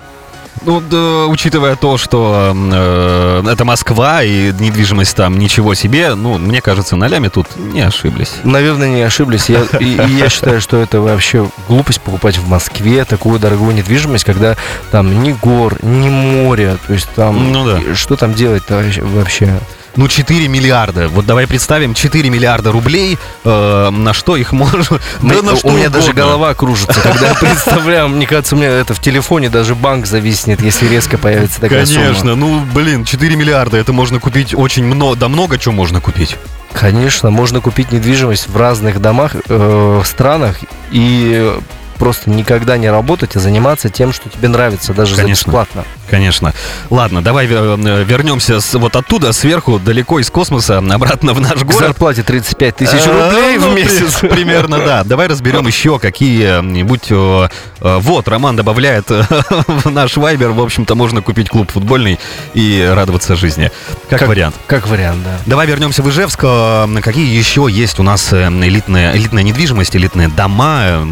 Ну, 0.63 0.81
да, 0.81 1.27
учитывая 1.27 1.77
то, 1.77 1.97
что 1.97 2.53
э, 2.55 3.45
это 3.51 3.65
Москва 3.65 4.23
и 4.23 4.53
недвижимость 4.53 5.17
там 5.17 5.39
ничего 5.39 5.75
себе, 5.75 6.15
ну, 6.15 6.39
мне 6.39 6.61
кажется, 6.61 6.97
на 6.97 7.09
ляме 7.09 7.31
тут 7.31 7.47
не 7.57 7.81
ошиблись. 7.83 8.33
Наверное, 8.45 8.89
не 8.89 9.03
ошиблись. 9.03 9.49
Я, 9.49 9.63
и, 9.79 9.85
и 9.85 10.17
я 10.17 10.29
считаю, 10.29 10.61
что 10.61 10.77
это 10.79 11.01
вообще 11.01 11.49
глупость 11.69 12.01
покупать 12.01 12.39
в 12.39 12.49
Москве 12.49 13.05
такую 13.05 13.39
дорогую 13.39 13.75
недвижимость, 13.75 14.25
когда 14.25 14.57
там 14.91 15.23
ни 15.23 15.33
гор, 15.33 15.79
ни 15.83 16.09
моря. 16.09 16.79
То 16.87 16.93
есть 16.93 17.09
там... 17.15 17.53
Ну 17.53 17.67
да. 17.67 17.95
Что 17.95 18.17
там 18.17 18.35
делать-то 18.35 18.83
вообще? 19.03 19.61
Ну, 19.97 20.09
4 20.09 20.49
миллиарда. 20.49 21.09
Вот 21.09 21.27
давай 21.27 21.47
представим 21.47 21.95
4 21.95 22.29
миллиарда 22.31 22.71
рублей, 22.73 23.19
э, 23.45 23.91
на 23.91 24.13
что 24.13 24.37
их 24.37 24.53
можно... 24.53 24.99
Мы- 25.21 25.35
Да 25.37 25.43
на 25.43 25.53
у 25.55 25.57
что 25.57 25.71
меня 25.71 25.89
даже 25.89 26.07
угодно. 26.11 26.23
голова 26.23 26.55
кружится, 26.55 27.01
когда 27.01 27.29
я 27.29 27.35
представляю. 27.41 28.09
Мне 28.09 28.27
кажется, 28.27 28.55
у 28.55 28.59
меня 28.59 28.69
это 28.71 28.95
в 28.95 29.01
телефоне 29.01 29.49
даже 29.49 29.75
банк 29.75 30.07
зависнет, 30.07 30.61
если 30.63 30.87
резко 30.87 31.19
появится 31.19 31.61
такая 31.61 31.87
сумма. 31.87 32.03
Конечно, 32.07 32.35
ну, 32.35 32.61
блин, 32.75 33.05
4 33.05 33.37
миллиарда, 33.37 33.77
это 33.79 33.93
можно 33.93 34.21
купить 34.21 34.55
очень 34.55 34.85
много, 34.85 35.17
да 35.17 35.29
много 35.29 35.59
чего 35.59 35.73
можно 35.75 36.01
купить. 36.01 36.37
Конечно, 36.73 37.31
можно 37.31 37.61
купить 37.61 37.91
недвижимость 37.91 38.49
в 38.49 38.57
разных 38.57 39.01
домах, 39.01 39.35
э, 39.49 40.01
в 40.03 40.07
странах 40.07 40.59
и 40.91 41.55
просто 41.97 42.31
никогда 42.31 42.77
не 42.77 42.91
работать, 42.91 43.37
а 43.37 43.41
заниматься 43.41 43.89
тем, 43.89 44.13
что 44.13 44.29
тебе 44.29 44.49
нравится, 44.49 44.93
даже 44.95 45.15
за 45.15 45.23
Конечно. 45.23 45.47
бесплатно. 45.51 45.85
Конечно. 46.11 46.53
Ладно, 46.91 47.23
давай 47.23 47.47
э, 47.51 48.05
вернемся 48.05 48.61
с, 48.61 48.75
вот 48.75 48.95
оттуда, 48.97 49.33
сверху, 49.33 49.79
далеко 49.79 50.21
из 50.21 50.31
космоса, 50.31 50.79
обратно 50.79 51.33
в 51.35 51.41
наш 51.41 51.55
К 51.61 51.65
город. 51.65 51.81
зарплате 51.81 52.23
35 52.23 52.77
тысяч 52.77 53.01
Э, 53.07 53.11
рублей 53.31 53.59
ну, 53.59 53.71
в 53.71 53.75
при- 53.75 53.83
месяц. 53.83 54.19
Примерно, 54.21 54.79
да. 54.79 55.05
Давай 55.05 55.27
разберем 55.27 55.67
еще 55.67 55.99
какие-нибудь... 55.99 57.07
э, 57.11 57.49
э, 57.81 57.99
Вот, 58.01 58.29
Роман 58.29 58.57
добавляет 58.57 59.11
э, 59.11 59.25
в 59.67 59.91
наш 59.91 60.17
вайбер, 60.17 60.51
в 60.51 60.61
общем-то, 60.61 60.95
можно 60.95 61.23
купить 61.23 61.49
клуб 61.49 61.71
футбольный 61.73 62.19
и 62.55 62.89
радоваться 62.95 63.35
жизни. 63.37 63.71
Как, 64.09 64.21
Как- 64.21 64.29
вариант. 64.29 64.55
Как 64.67 64.87
вариант, 64.89 65.25
да. 65.25 65.39
Давай 65.47 65.67
вернемся 65.67 66.03
в 66.03 66.09
Ижевск. 66.11 66.41
Э, 66.45 66.87
Какие 67.03 67.37
еще 67.37 67.67
есть 67.71 67.99
у 67.99 68.03
нас 68.03 68.33
э, 68.33 68.49
элитная, 68.49 69.17
элитная 69.17 69.43
недвижимость, 69.43 69.97
элитные 69.97 70.29
дома, 70.29 70.81
э, 70.85 71.05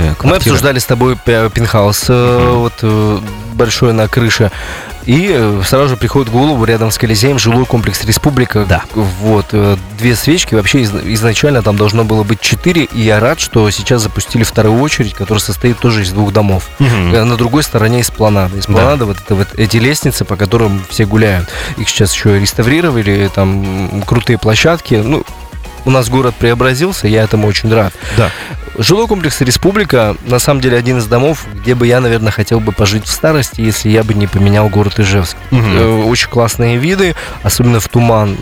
микрорайоны, 0.00 0.10
Мы 0.10 0.14
квартиры? 0.16 0.50
обсуждали 0.54 0.78
с 0.78 0.84
тобой 0.86 1.16
пе- 1.16 1.50
пентхаус 1.50 2.06
э, 2.08 2.52
вот 2.56 2.74
э, 2.82 3.18
большой 3.54 3.92
на 3.92 4.08
крыше. 4.08 4.50
И 5.06 5.30
э, 5.32 5.62
сразу 5.64 5.88
же 5.88 5.96
приходит 5.96 6.28
в 6.28 6.32
голову 6.32 6.62
рядом 6.64 6.90
с 6.90 6.98
Колизеем 6.98 7.38
жилой 7.38 7.64
комплекс 7.64 8.04
Республика. 8.04 8.66
Да. 8.68 8.82
Вот. 8.94 9.46
Две 9.98 10.14
свечки. 10.14 10.54
Вообще 10.54 10.82
из- 10.82 10.92
изначально 10.94 11.62
там 11.62 11.76
должно 11.76 12.04
было 12.04 12.22
быть 12.22 12.40
четыре. 12.40 12.84
И 12.84 13.00
я 13.00 13.18
рад, 13.18 13.40
что 13.40 13.68
сейчас 13.70 14.02
запустили 14.02 14.42
вторую 14.44 14.78
очередь, 14.80 15.14
которая 15.14 15.40
состоит 15.40 15.78
тоже 15.78 16.02
из 16.02 16.10
двух 16.12 16.32
домов. 16.32 16.68
Э, 16.78 17.24
На 17.24 17.36
другой 17.36 17.62
стороне 17.62 18.02
эспланада. 18.02 18.58
Эспланада, 18.58 19.06
вот 19.06 19.16
это 19.24 19.34
вот 19.34 19.48
эти 19.56 19.78
лестницы, 19.78 20.24
по 20.24 20.36
которым 20.36 20.82
все 20.90 21.06
гуляют. 21.06 21.48
Их 21.78 21.88
сейчас 21.88 22.12
еще 22.14 22.38
реставрировали, 22.38 23.30
там 23.34 24.02
крутые 24.06 24.38
площадки. 24.38 24.94
Ну, 25.02 25.24
у 25.84 25.90
нас 25.90 26.08
город 26.08 26.34
преобразился, 26.38 27.08
я 27.08 27.22
этому 27.22 27.46
очень 27.48 27.72
рад. 27.72 27.92
Да. 28.16 28.30
Жилой 28.78 29.06
комплекс 29.08 29.40
Республика, 29.40 30.16
на 30.26 30.38
самом 30.38 30.60
деле, 30.60 30.76
один 30.78 30.98
из 30.98 31.06
домов, 31.06 31.44
где 31.54 31.74
бы 31.74 31.86
я, 31.86 32.00
наверное, 32.00 32.30
хотел 32.32 32.60
бы 32.60 32.72
пожить 32.72 33.04
в 33.04 33.12
старости, 33.12 33.60
если 33.60 33.88
я 33.90 34.04
бы 34.04 34.14
не 34.14 34.26
поменял 34.26 34.68
город 34.68 34.98
Ижевск. 35.00 35.36
Э, 35.50 36.02
Очень 36.04 36.28
классные 36.28 36.76
виды, 36.78 37.14
особенно 37.42 37.80
в 37.80 37.88
туман. 37.88 38.36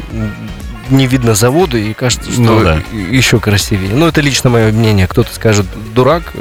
Не 0.90 1.06
видно 1.06 1.34
завода, 1.34 1.76
и 1.78 1.92
кажется, 1.94 2.30
что 2.32 2.40
Ну 2.40 2.62
да. 2.62 2.78
еще 2.92 3.40
красивее. 3.40 3.90
Ну, 3.94 4.06
это 4.06 4.20
лично 4.20 4.50
мое 4.50 4.72
мнение. 4.72 5.06
Кто-то 5.06 5.32
скажет, 5.34 5.66
дурак, 5.94 6.32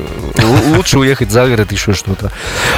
лучше 0.75 0.99
уехать 0.99 1.31
за 1.31 1.47
город, 1.47 1.71
еще 1.71 1.93
что-то. 1.93 2.31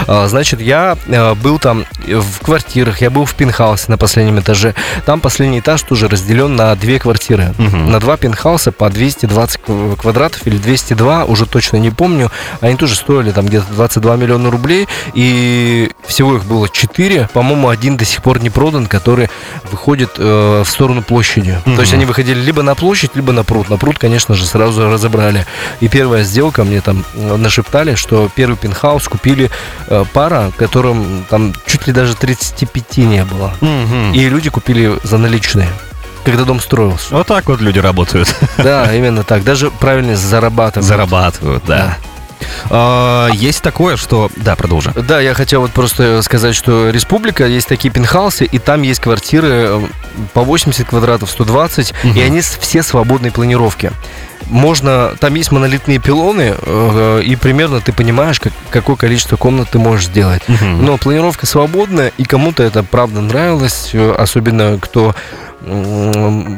А, 0.08 0.28
Значит, 0.28 0.62
я 0.62 0.98
э, 1.08 1.34
был 1.36 1.60
там 1.60 1.86
в 2.08 2.40
квартирах, 2.44 3.02
я 3.02 3.10
был 3.10 3.26
в 3.26 3.36
пентхаусе 3.36 3.86
на 3.88 3.98
последнем 3.98 4.40
этаже. 4.40 4.74
Там 5.06 5.20
последний 5.22 5.60
этаж 5.60 5.82
тоже 5.84 6.08
разделен 6.08 6.56
на 6.56 6.76
две 6.76 7.00
квартиры. 7.00 7.54
На 7.58 8.00
два 8.00 8.18
пентхауса 8.18 8.72
по 8.72 8.90
220 8.90 9.58
кв- 9.62 9.96
квадратов 10.02 10.46
или 10.48 10.58
202, 10.58 11.26
уже 11.26 11.46
точно 11.46 11.78
не 11.78 11.90
помню. 11.92 12.32
Они 12.62 12.76
тоже 12.76 12.96
стоили 12.96 13.32
там 13.32 13.46
где-то 13.46 13.66
22 13.74 14.16
миллиона 14.16 14.50
рублей. 14.52 14.88
И 15.14 15.92
всего 16.08 16.36
их 16.36 16.46
было 16.46 16.68
4. 16.70 17.30
По-моему, 17.34 17.70
один 17.70 17.98
до 17.98 18.06
сих 18.06 18.22
пор 18.24 18.42
не 18.42 18.50
продан, 18.50 18.88
который 18.88 19.30
выходит 19.72 20.12
э, 20.18 20.64
в 20.66 20.70
сторону 20.70 21.02
площади. 21.04 21.59
Мгм. 21.66 21.76
То 21.76 21.82
есть 21.82 21.94
они 21.94 22.06
выходили 22.06 22.40
либо 22.40 22.64
на 22.64 22.76
площадь, 22.76 23.16
либо 23.16 23.32
на 23.32 23.44
пруд. 23.44 23.70
На 23.70 23.78
пруд, 23.78 23.98
конечно 23.98 24.36
же, 24.36 24.46
сразу 24.46 24.90
разобрали. 24.90 25.46
И 25.80 25.88
первая 25.88 26.24
сделка, 26.24 26.64
мне 26.64 26.82
там 26.82 27.06
э, 27.16 27.36
нашептали, 27.36 27.96
что 27.96 28.30
первый 28.34 28.56
пентхаус 28.56 29.08
купили 29.08 29.50
э, 29.88 30.06
пара, 30.14 30.52
которым 30.58 31.26
там 31.30 31.54
чуть 31.66 31.88
ли 31.88 31.94
даже 31.94 32.16
35 32.16 32.98
не 32.98 33.26
было. 33.26 33.54
Мгм. 33.62 34.14
И 34.14 34.30
люди 34.30 34.50
купили 34.50 34.98
за 35.04 35.18
наличные. 35.18 35.70
Когда 36.26 36.44
дом 36.44 36.60
строился. 36.60 37.16
Вот 37.16 37.28
так 37.28 37.48
вот 37.48 37.62
люди 37.62 37.80
работают. 37.80 38.36
Да, 38.58 38.94
именно 38.94 39.24
так. 39.24 39.44
Даже 39.44 39.72
правильно 39.72 40.16
зарабатывают. 40.16 40.86
Зарабатывают, 40.88 41.64
да. 41.66 41.98
А, 41.98 42.19
Есть 43.34 43.62
такое, 43.62 43.98
что... 43.98 44.30
Да, 44.36 44.56
продолжи. 44.56 44.92
Да, 44.96 45.20
я 45.20 45.34
хотел 45.34 45.62
вот 45.62 45.72
просто 45.72 46.22
сказать, 46.22 46.56
что 46.56 46.90
республика, 46.90 47.46
есть 47.46 47.68
такие 47.68 47.92
пентхаусы, 47.92 48.46
и 48.46 48.60
там 48.60 48.82
есть 48.84 49.00
квартиры 49.02 49.48
э, 49.52 49.82
по 50.34 50.42
80 50.42 50.88
квадратов, 50.88 51.30
120, 51.32 51.94
Мгм. 52.04 52.16
и 52.18 52.22
они 52.22 52.42
все 52.42 52.84
свободной 52.84 53.32
планировки. 53.32 53.92
Можно, 54.46 55.14
там 55.20 55.36
есть 55.36 55.52
монолитные 55.52 56.00
пилоны, 56.00 56.56
э, 56.58 57.22
и 57.26 57.36
примерно 57.36 57.82
ты 57.82 57.92
понимаешь, 57.94 58.40
как- 58.40 58.54
какое 58.72 58.96
количество 58.96 59.36
комнат 59.36 59.70
ты 59.72 59.80
можешь 59.80 60.06
сделать. 60.06 60.42
Мгм. 60.48 60.86
Но 60.86 60.98
планировка 60.98 61.46
свободная, 61.46 62.12
и 62.18 62.24
кому-то 62.24 62.64
это 62.64 62.84
правда 62.84 63.22
нравилось, 63.22 63.90
э, 63.94 64.16
особенно 64.18 64.78
кто 64.80 65.16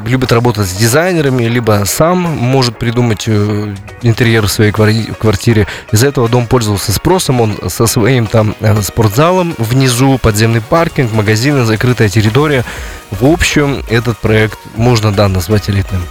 любит 0.05 0.31
работать 0.31 0.67
с 0.67 0.73
дизайнерами, 0.73 1.43
либо 1.45 1.83
сам 1.85 2.19
может 2.19 2.77
придумать 2.77 3.25
э, 3.27 3.75
интерьер 4.01 4.47
в 4.47 4.51
своей 4.51 4.71
квартире. 4.71 5.67
Из-за 5.91 6.07
этого 6.07 6.29
дом 6.29 6.47
пользовался 6.47 6.93
спросом, 6.93 7.41
он 7.41 7.57
со 7.69 7.87
своим 7.87 8.27
там 8.27 8.55
э, 8.59 8.81
спортзалом 8.81 9.55
внизу, 9.57 10.17
подземный 10.17 10.61
паркинг, 10.61 11.11
магазины, 11.13 11.65
закрытая 11.65 12.09
территория. 12.09 12.63
В 13.11 13.25
общем, 13.25 13.83
этот 13.89 14.17
проект 14.19 14.57
можно, 14.75 15.11
да, 15.11 15.27
назвать 15.27 15.69
элитным. 15.69 16.03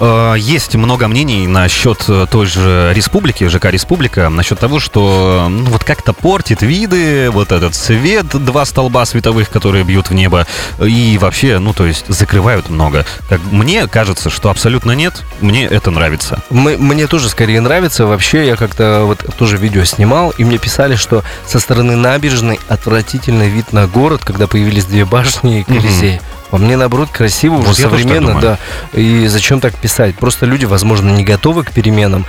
Э, 0.00 0.34
Есть 0.38 0.74
много 0.76 1.08
мнений 1.08 1.46
насчет 1.46 2.06
той 2.30 2.46
же 2.46 2.92
республики, 2.94 3.48
ЖК 3.48 3.66
Республика, 3.66 4.28
насчет 4.28 4.58
того, 4.58 4.78
что 4.78 5.48
ну, 5.50 5.64
вот 5.70 5.84
как-то 5.84 6.12
портит 6.12 6.62
виды, 6.62 7.30
вот 7.30 7.52
этот 7.52 7.74
свет, 7.74 8.26
два 8.26 8.64
столба 8.64 9.04
световых, 9.04 9.50
которые 9.50 9.84
бьют 9.84 10.10
в 10.10 10.14
небо, 10.14 10.46
и 10.80 11.18
вообще, 11.20 11.58
ну, 11.58 11.72
то 11.72 11.86
есть 11.86 12.06
закрывают 12.44 12.68
много. 12.68 13.06
Как 13.28 13.40
мне 13.50 13.86
кажется, 13.86 14.28
что 14.28 14.50
абсолютно 14.50 14.92
нет, 14.92 15.24
мне 15.40 15.64
это 15.64 15.90
нравится. 15.90 16.42
Мы- 16.50 16.76
мне 16.76 17.06
тоже 17.06 17.28
скорее 17.30 17.60
нравится. 17.62 18.04
Вообще, 18.06 18.46
я 18.46 18.56
как-то 18.56 19.04
вот 19.06 19.24
тоже 19.38 19.56
видео 19.56 19.84
снимал, 19.84 20.30
и 20.36 20.44
мне 20.44 20.58
писали, 20.58 20.96
что 20.96 21.24
со 21.46 21.58
стороны 21.58 21.96
набережной 21.96 22.60
отвратительный 22.68 23.48
вид 23.48 23.72
на 23.72 23.86
город, 23.86 24.22
когда 24.24 24.46
появились 24.46 24.84
две 24.84 25.04
башни 25.06 25.60
и 25.60 25.64
Колизей. 25.64 26.20
По 26.50 26.58
мне, 26.58 26.76
наоборот, 26.76 27.08
красиво, 27.10 27.54
уже 27.54 27.68
Вот 27.68 27.76
так 27.76 27.90
современно, 27.90 28.40
да. 28.40 28.58
И 28.92 29.26
зачем 29.26 29.60
так 29.60 29.74
писать? 29.74 30.14
Просто 30.14 30.46
люди, 30.46 30.66
возможно, 30.66 31.10
не 31.10 31.24
готовы 31.24 31.64
к 31.64 31.72
переменам. 31.72 32.26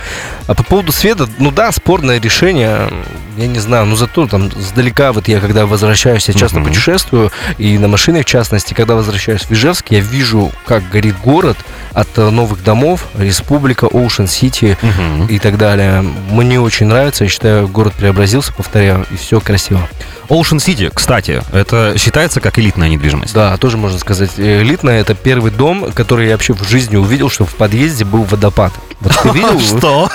А 0.48 0.54
по 0.54 0.64
поводу 0.64 0.90
света, 0.92 1.28
ну 1.38 1.50
да, 1.52 1.70
спорное 1.70 2.18
решение, 2.20 2.90
я 3.36 3.46
не 3.46 3.58
знаю, 3.58 3.86
но 3.86 3.96
зато 3.96 4.26
там 4.26 4.50
сдалека, 4.52 5.12
вот 5.12 5.28
я 5.28 5.40
когда 5.40 5.66
возвращаюсь, 5.66 6.28
я 6.28 6.34
часто 6.34 6.58
Мгм. 6.60 6.68
путешествую, 6.68 7.30
и 7.58 7.78
на 7.78 7.88
машине 7.88 8.22
в 8.22 8.24
частности, 8.24 8.74
когда 8.74 8.94
возвращаюсь 8.94 9.42
в 9.42 9.50
Ижевск, 9.52 9.86
я 9.90 10.00
вижу, 10.00 10.52
как 10.66 10.88
горит 10.90 11.14
город 11.22 11.56
от 11.92 12.08
э, 12.16 12.30
новых 12.30 12.62
домов, 12.62 13.06
Республика, 13.18 13.86
Оушен 13.86 14.26
Сити, 14.26 14.76
Мгм. 14.82 15.26
и 15.26 15.38
так 15.38 15.58
далее. 15.58 16.02
Мне 16.30 16.60
очень 16.60 16.86
нравится, 16.86 17.24
я 17.24 17.30
считаю, 17.30 17.68
город 17.68 17.94
преобразился, 17.94 18.52
повторяю, 18.52 19.06
и 19.10 19.16
все 19.16 19.40
красиво. 19.40 19.88
Ocean 20.28 20.56
City, 20.58 20.90
кстати, 20.92 21.40
это 21.52 21.94
считается 21.98 22.40
как 22.40 22.58
элитная 22.58 22.88
недвижимость. 22.88 23.32
Да, 23.32 23.56
тоже 23.58 23.76
можно 23.76 23.98
сказать, 23.98 24.30
э, 24.38 24.62
элитное 24.62 25.00
это 25.00 25.14
первый 25.14 25.50
дом, 25.52 25.92
который 25.92 26.26
я 26.26 26.32
вообще 26.32 26.52
в 26.52 26.68
жизни 26.68 26.96
увидел, 26.96 27.30
что 27.30 27.44
в 27.44 27.54
подъезде 27.54 28.04
был 28.04 28.24
водопад. 28.24 28.72
Вот 29.00 29.12
ты 29.22 29.28
видел? 29.34 29.60
Что? 29.60 30.10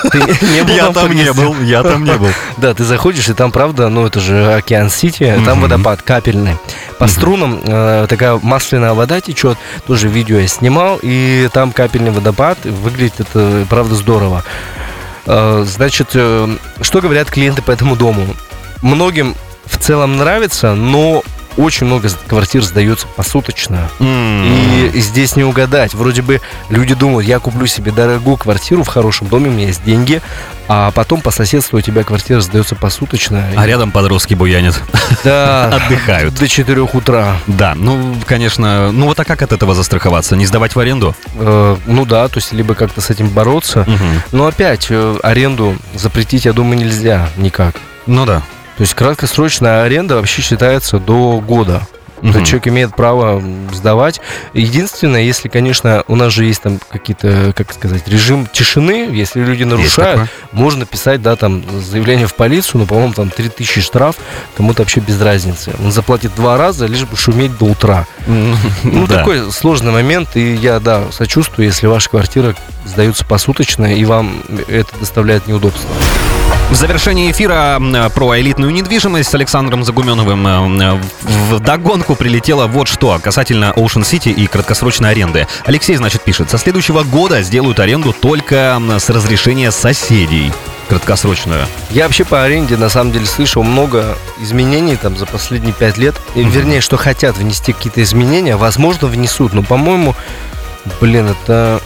Я 0.68 0.92
там 0.92 1.12
не 1.14 1.32
был, 1.34 1.56
я 1.62 1.84
там 1.84 2.04
не 2.04 2.14
был. 2.18 2.28
Да, 2.58 2.74
ты 2.74 2.84
заходишь, 2.84 3.11
и 3.18 3.34
там, 3.34 3.52
правда, 3.52 3.90
ну 3.90 4.06
это 4.06 4.20
же 4.20 4.54
Океан 4.54 4.90
Сити, 4.90 5.34
там 5.46 5.60
Мгм. 5.60 5.62
водопад 5.62 6.02
капельный. 6.02 6.58
По 7.00 7.06
Мгм. 7.06 7.12
струнам 7.14 7.60
э, 7.64 8.06
такая 8.10 8.40
масляная 8.42 8.94
вода 8.94 9.22
течет, 9.22 9.58
тоже 9.88 10.08
видео 10.08 10.40
я 10.40 10.48
снимал, 10.48 11.00
и 11.02 11.50
там 11.54 11.72
капельный 11.72 12.12
водопад, 12.12 12.64
выглядит 12.66 13.20
это, 13.20 13.66
правда, 13.70 13.96
здорово. 13.96 14.44
Э, 15.26 15.64
значит, 15.68 16.10
э, 16.14 16.48
что 16.82 17.02
говорят 17.02 17.30
клиенты 17.30 17.62
по 17.62 17.72
этому 17.72 17.96
дому? 17.96 18.26
Многим 18.82 19.36
в 19.66 19.78
целом 19.78 20.18
нравится, 20.18 20.74
но 20.74 21.24
очень 21.58 21.86
много 21.88 22.10
квартир 22.28 22.64
сдается 22.64 23.08
посуточно. 23.16 23.90
М. 24.00 24.90
И 24.94 25.00
здесь 25.02 25.36
не 25.36 25.44
угадать. 25.44 25.94
Вроде 25.94 26.22
бы 26.22 26.42
люди 26.70 26.94
думают, 26.96 27.28
я 27.28 27.40
куплю 27.40 27.66
себе 27.68 27.92
дорогую 27.92 28.38
квартиру 28.38 28.84
в 28.84 28.88
хорошем 28.88 29.28
доме, 29.28 29.50
у 29.50 29.52
меня 29.54 29.68
есть 29.68 29.84
деньги, 29.84 30.22
а 30.68 30.92
потом 30.92 31.22
по 31.22 31.32
соседству 31.32 31.78
у 31.80 31.82
тебя 31.82 32.04
квартира 32.04 32.40
сдается 32.42 32.76
посуточно. 32.76 33.44
А 33.56 33.66
И- 33.66 33.68
рядом 33.68 33.92
подростки 33.92 34.34
буянят, 34.34 34.82
Да, 35.24 35.66
отдыхают. 35.86 36.34
до 36.36 36.48
4 36.48 36.82
утра. 36.82 37.36
Да, 37.48 37.74
ну, 37.76 38.16
конечно, 38.26 38.92
ну 38.92 39.08
вот 39.08 39.20
а 39.20 39.26
как 39.26 39.42
от 39.42 39.52
этого 39.52 39.76
застраховаться? 39.76 40.36
Не 40.36 40.46
сдавать 40.46 40.76
в 40.76 40.80
аренду? 40.80 41.16
Э, 41.36 41.76
ну 41.86 42.06
да, 42.06 42.28
то 42.28 42.38
есть 42.38 42.54
либо 42.54 42.74
как-то 42.76 43.02
с 43.02 43.10
этим 43.10 43.28
бороться. 43.30 43.86
Мгм. 43.88 44.22
Но 44.32 44.46
опять, 44.48 44.88
э, 44.90 45.18
аренду 45.24 45.76
запретить, 45.96 46.46
я 46.46 46.54
думаю, 46.54 46.78
нельзя 46.80 47.28
никак. 47.38 47.76
Ну 48.08 48.26
да. 48.26 48.42
То 48.82 48.84
есть 48.84 48.96
краткосрочная 48.96 49.84
аренда 49.84 50.16
вообще 50.16 50.42
считается 50.42 50.98
до 50.98 51.40
года. 51.40 51.88
То 52.20 52.40
есть 52.40 52.48
человек 52.48 52.68
имеет 52.70 52.96
право 52.96 53.40
сдавать. 53.72 54.20
Единственное, 54.56 55.22
если, 55.22 55.50
конечно, 55.50 56.04
у 56.08 56.16
нас 56.16 56.34
же 56.34 56.46
есть 56.46 56.64
там 56.64 56.80
какие-то, 56.90 57.54
как 57.56 57.72
сказать, 57.74 58.08
режим 58.08 58.48
тишины, 58.52 59.08
если 59.12 59.44
люди 59.44 59.66
нарушают, 59.66 60.32
можно 60.52 60.88
писать, 60.88 61.22
да, 61.22 61.36
там, 61.36 61.64
заявление 61.80 62.26
в 62.26 62.34
полицию, 62.34 62.82
но, 62.82 62.88
по-моему, 62.88 63.14
там 63.14 63.30
3000 63.30 63.82
штраф, 63.82 64.16
кому-то 64.58 64.82
вообще 64.82 65.00
без 65.00 65.22
разницы. 65.22 65.74
Он 65.84 65.92
заплатит 65.92 66.34
два 66.36 66.58
раза, 66.58 66.88
лишь 66.88 67.04
бы 67.04 67.16
шуметь 67.16 67.56
до 67.60 67.66
утра. 67.66 68.08
Ну, 68.26 69.06
Да. 69.06 69.20
такой 69.20 69.52
сложный 69.52 69.92
момент, 69.92 70.30
и 70.34 70.56
я, 70.56 70.80
да, 70.80 71.04
сочувствую, 71.12 71.68
если 71.68 71.86
ваша 71.86 72.10
квартира 72.10 72.56
сдаются 72.86 73.26
посуточно, 73.26 73.94
и 73.94 74.04
вам 74.06 74.42
это 74.68 74.90
доставляет 75.00 75.46
неудобства. 75.46 75.92
В 76.72 76.76
завершении 76.76 77.30
эфира 77.30 77.82
про 78.16 78.40
элитную 78.40 78.72
недвижимость 78.72 79.30
с 79.30 79.36
Александром 79.36 79.84
Загуменовым 79.84 80.48
м, 80.48 81.02
в 81.22 81.60
догонку 81.60 82.16
прилетело 82.16 82.66
вот 82.66 82.88
что 82.88 83.20
касательно 83.22 83.74
Ocean 83.76 84.04
City 84.04 84.32
и 84.32 84.48
краткосрочной 84.48 85.12
аренды. 85.12 85.48
Алексей, 85.66 85.98
значит, 85.98 86.22
пишет, 86.22 86.50
со 86.50 86.58
следующего 86.58 87.04
года 87.04 87.42
сделают 87.44 87.80
аренду 87.82 88.14
только 88.14 88.82
с 89.00 89.10
разрешения 89.10 89.70
соседей. 89.72 90.54
Краткосрочную. 90.88 91.68
Я 91.90 92.06
вообще 92.06 92.24
по 92.24 92.42
аренде, 92.42 92.78
на 92.78 92.88
самом 92.88 93.12
деле, 93.12 93.26
слышал 93.26 93.64
много 93.64 94.18
изменений 94.40 94.96
там 94.96 95.18
за 95.18 95.26
последние 95.26 95.74
пять 95.74 95.98
лет. 95.98 96.16
И. 96.36 96.44
Вернее, 96.44 96.80
что 96.80 96.96
хотят 96.96 97.38
внести 97.38 97.74
какие-то 97.74 98.02
изменения, 98.02 98.56
возможно, 98.56 99.08
внесут. 99.08 99.54
Но, 99.54 99.62
по-моему, 99.62 100.16
блин, 101.02 101.28
это 101.28 101.82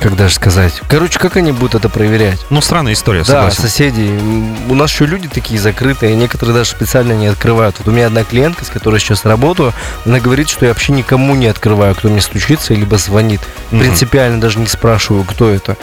как 0.00 0.16
даже 0.16 0.34
сказать. 0.34 0.80
Короче, 0.88 1.18
как 1.18 1.36
они 1.36 1.52
будут 1.52 1.74
это 1.74 1.88
проверять? 1.88 2.44
Ну, 2.50 2.60
странная 2.60 2.94
история, 2.94 3.20
Да, 3.20 3.26
согласен. 3.26 3.62
соседи. 3.62 4.00
М, 4.02 4.70
У 4.70 4.74
нас 4.74 4.90
еще 4.90 5.06
люди 5.06 5.28
такие 5.28 5.60
закрытые, 5.60 6.14
некоторые 6.16 6.54
даже 6.56 6.70
специально 6.70 7.12
не 7.12 7.26
открывают. 7.26 7.76
Вот 7.78 7.88
у 7.88 7.90
меня 7.90 8.06
одна 8.06 8.24
клиентка, 8.24 8.64
с 8.64 8.68
которой 8.68 8.98
сейчас 9.00 9.24
работаю, 9.24 9.72
она 10.06 10.18
говорит, 10.20 10.48
что 10.48 10.64
я 10.66 10.72
вообще 10.72 10.92
никому 10.92 11.34
не 11.34 11.46
открываю, 11.46 11.94
кто 11.94 12.08
мне 12.08 12.20
стучится, 12.20 12.74
либо 12.74 12.96
звонит. 12.98 13.40
Мгм. 13.70 13.80
Принципиально 13.80 14.40
даже 14.40 14.58
не 14.58 14.66
спрашиваю, 14.66 15.24
кто 15.24 15.48
это. 15.50 15.76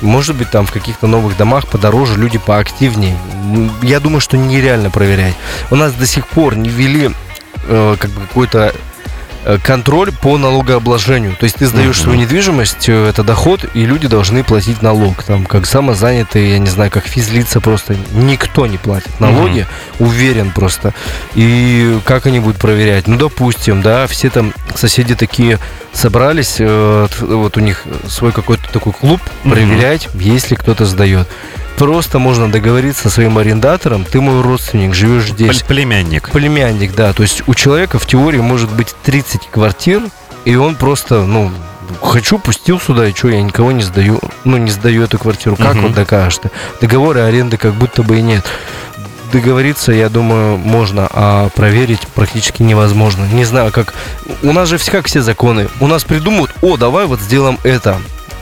Может 0.00 0.36
быть, 0.36 0.50
там 0.50 0.66
в 0.66 0.72
каких-то 0.72 1.06
новых 1.06 1.36
домах 1.36 1.66
подороже, 1.66 2.16
люди 2.16 2.38
поактивнее. 2.38 3.16
Я 3.82 4.00
думаю, 4.00 4.20
что 4.20 4.36
нереально 4.36 4.90
проверять. 4.90 5.34
У 5.70 5.76
нас 5.76 5.92
до 5.94 6.06
сих 6.06 6.26
пор 6.28 6.56
не 6.56 6.68
ввели 6.68 7.10
э, 7.66 7.96
как 7.98 8.10
бы 8.10 8.20
какой-то 8.22 8.74
контроль 9.62 10.12
по 10.12 10.38
налогообложению. 10.38 11.36
То 11.36 11.44
есть 11.44 11.56
ты 11.56 11.66
сдаешь 11.66 12.00
свою 12.00 12.18
недвижимость, 12.18 12.88
э, 12.88 13.08
это 13.08 13.22
доход, 13.22 13.64
и 13.74 13.84
люди 13.84 14.08
должны 14.08 14.42
платить 14.42 14.82
налог. 14.82 15.22
Там, 15.22 15.46
как 15.46 15.66
самозанятые, 15.66 16.52
я 16.52 16.58
не 16.58 16.68
знаю, 16.68 16.90
как 16.90 17.06
физлица, 17.06 17.60
просто 17.60 17.96
никто 18.12 18.66
не 18.66 18.78
платит 18.78 19.20
налоги, 19.20 19.66
уверен 19.98 20.50
просто. 20.50 20.94
И 21.34 21.98
как 22.04 22.26
они 22.26 22.40
будут 22.40 22.58
проверять? 22.58 23.06
Ну, 23.06 23.16
допустим, 23.16 23.82
да, 23.82 24.06
все 24.06 24.30
там 24.30 24.54
соседи 24.74 25.14
такие 25.14 25.58
собрались, 25.92 26.56
э, 26.58 27.06
вот 27.20 27.56
у 27.56 27.60
них 27.60 27.84
свой 28.08 28.32
какой-то 28.32 28.68
такой 28.72 28.92
клуб, 28.92 29.20
проверять, 29.44 30.08
если 30.14 30.54
кто-то 30.54 30.86
сдает. 30.86 31.28
Просто 31.76 32.18
можно 32.20 32.50
договориться 32.50 33.04
со 33.04 33.10
своим 33.10 33.36
арендатором, 33.36 34.04
ты 34.04 34.20
мой 34.20 34.40
родственник, 34.42 34.94
живешь 34.94 35.30
здесь. 35.32 35.62
Пл- 35.62 35.66
Племянник. 35.66 36.30
Племянник, 36.30 36.94
да. 36.94 37.12
То 37.12 37.22
есть 37.22 37.42
у 37.48 37.54
человека 37.54 37.98
в 37.98 38.06
теории 38.06 38.38
может 38.38 38.70
быть 38.70 38.94
30 39.02 39.48
квартир, 39.50 40.02
и 40.44 40.54
он 40.54 40.76
просто, 40.76 41.24
ну, 41.24 41.50
хочу, 42.00 42.38
пустил 42.38 42.78
сюда, 42.80 43.08
и 43.08 43.14
что, 43.14 43.28
я 43.28 43.42
никого 43.42 43.72
не 43.72 43.82
сдаю, 43.82 44.20
ну, 44.44 44.56
не 44.56 44.70
сдаю 44.70 45.02
эту 45.02 45.18
квартиру. 45.18 45.56
Как 45.56 45.74
Мгм. 45.74 45.82
вот 45.88 45.94
докажешь-то? 45.94 46.50
Договоры 46.80 47.20
аренды 47.20 47.56
как 47.56 47.74
будто 47.74 48.04
бы 48.04 48.18
и 48.18 48.22
нет. 48.22 48.44
Договориться, 49.32 49.90
я 49.90 50.08
думаю, 50.08 50.56
можно, 50.58 51.08
а 51.12 51.48
проверить 51.48 52.06
практически 52.14 52.62
невозможно. 52.62 53.26
Не 53.32 53.44
знаю, 53.44 53.72
как... 53.72 53.92
У 54.44 54.52
нас 54.52 54.68
же 54.68 54.78
все- 54.78 54.92
как 54.92 55.06
все 55.06 55.22
законы. 55.22 55.68
У 55.80 55.88
нас 55.88 56.04
придумают, 56.04 56.52
о, 56.62 56.76
давай 56.76 57.06
вот 57.06 57.20
сделаем 57.20 57.58
это. 57.64 57.98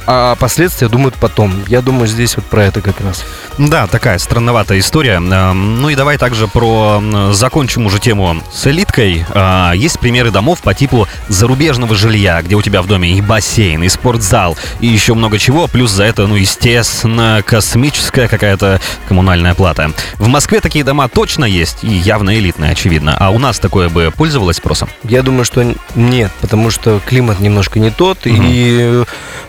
А 0.06 0.34
последствия 0.36 0.88
думают 0.88 1.14
потом. 1.14 1.52
Я 1.68 1.80
думаю, 1.80 2.06
здесь 2.08 2.36
вот 2.36 2.44
про 2.46 2.64
это 2.64 2.80
как 2.80 3.00
раз. 3.00 3.24
Да, 3.58 3.86
такая 3.86 4.18
странноватая 4.18 4.78
история. 4.80 5.14
Эм, 5.16 5.80
Ну 5.80 5.88
и 5.90 5.94
давай 5.94 6.18
также 6.18 6.48
про 6.48 7.00
закончим 7.32 7.86
уже 7.86 7.98
тему 8.00 8.42
с 8.52 8.66
элиткой. 8.66 9.24
А, 9.30 9.72
Есть 9.72 10.00
примеры 10.00 10.30
домов 10.30 10.60
по 10.62 10.74
типу 10.74 11.06
зарубежного 11.28 11.94
жилья, 11.94 12.42
где 12.42 12.56
у 12.56 12.62
тебя 12.62 12.82
в 12.82 12.86
доме 12.86 13.12
и 13.16 13.20
бассейн, 13.20 13.82
и 13.84 13.88
спортзал, 13.88 14.56
и 14.80 14.86
еще 14.86 15.14
много 15.14 15.38
чего. 15.38 15.68
Плюс 15.68 15.90
за 15.92 16.04
это, 16.04 16.26
ну, 16.26 16.34
естественно, 16.34 17.42
космическая 17.46 18.26
какая-то 18.28 18.80
коммунальная 19.08 19.54
плата. 19.54 19.92
В 20.18 20.26
Москве 20.28 20.60
такие 20.60 20.84
дома 20.84 21.08
точно 21.08 21.44
есть, 21.44 21.84
и 21.84 21.88
явно 21.92 22.36
элитные, 22.36 22.72
очевидно. 22.72 23.16
А 23.18 23.30
у 23.30 23.38
нас 23.38 23.58
такое 23.58 23.88
бы 23.88 24.12
пользовалось 24.16 24.56
спросом? 24.56 24.88
Я 25.04 25.22
думаю, 25.22 25.44
что 25.44 25.74
нет, 25.94 26.32
потому 26.40 26.70
что 26.70 27.00
климат 27.06 27.38
немножко 27.40 27.78
не 27.78 27.90
тот, 27.90 28.26
Мгм. 28.26 28.42
и 28.46 29.04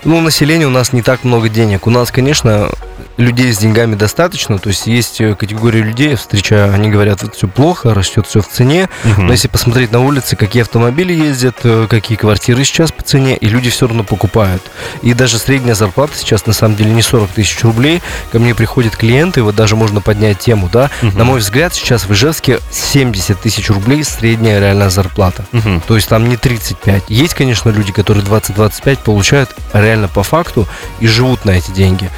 ну, 0.05 0.21
население 0.21 0.67
у 0.67 0.71
нас 0.71 0.93
не 0.93 1.01
так 1.01 1.23
много 1.23 1.49
денег. 1.49 1.87
У 1.87 1.89
нас, 1.89 2.11
конечно, 2.11 2.69
людей 3.17 3.53
с 3.53 3.57
деньгами 3.59 3.95
достаточно, 3.95 4.57
то 4.57 4.69
есть 4.69 4.87
есть 4.87 5.21
э, 5.21 5.35
категория 5.35 5.81
людей, 5.81 6.11
я 6.11 6.17
встречаю, 6.17 6.73
они 6.73 6.89
говорят, 6.89 7.21
вот 7.21 7.35
все 7.35 7.47
плохо, 7.47 7.93
растет 7.93 8.25
все 8.27 8.41
в 8.41 8.47
цене, 8.47 8.89
Мгм. 9.03 9.27
но 9.27 9.31
если 9.33 9.47
посмотреть 9.47 9.91
на 9.91 9.99
улице, 9.99 10.35
какие 10.35 10.63
автомобили 10.63 11.13
ездят, 11.13 11.57
э, 11.63 11.87
какие 11.89 12.17
квартиры 12.17 12.63
сейчас 12.63 12.91
по 12.91 13.03
цене, 13.03 13.37
и 13.37 13.47
люди 13.47 13.69
все 13.69 13.87
равно 13.87 14.03
покупают. 14.03 14.63
И 15.03 15.13
даже 15.13 15.37
средняя 15.37 15.75
зарплата 15.75 16.13
сейчас 16.17 16.45
на 16.47 16.53
самом 16.53 16.75
деле 16.75 16.91
не 16.91 17.01
40 17.03 17.29
тысяч 17.29 17.63
рублей. 17.63 18.01
Ко 18.31 18.39
мне 18.39 18.55
приходят 18.55 18.95
клиенты, 18.95 19.43
вот 19.43 19.55
даже 19.55 19.75
можно 19.75 20.01
поднять 20.01 20.39
тему, 20.39 20.69
да. 20.71 20.89
Мгм. 21.01 21.17
На 21.17 21.23
мой 21.23 21.39
взгляд, 21.39 21.73
сейчас 21.75 22.05
в 22.05 22.13
Ижевске 22.13 22.59
70 22.71 23.39
тысяч 23.39 23.69
рублей 23.69 24.03
средняя 24.03 24.59
реальная 24.59 24.89
зарплата. 24.89 25.45
Мгм. 25.51 25.81
То 25.87 25.95
есть 25.95 26.09
там 26.09 26.27
не 26.29 26.37
35. 26.37 27.03
Есть, 27.09 27.35
конечно, 27.35 27.69
люди, 27.69 27.91
которые 27.91 28.23
20-25 28.25 28.99
получают 29.03 29.49
реально 29.73 30.07
по 30.07 30.23
факту 30.23 30.67
и 30.99 31.07
живут 31.07 31.45
на 31.45 31.51
эти 31.51 31.69
деньги. 31.71 32.09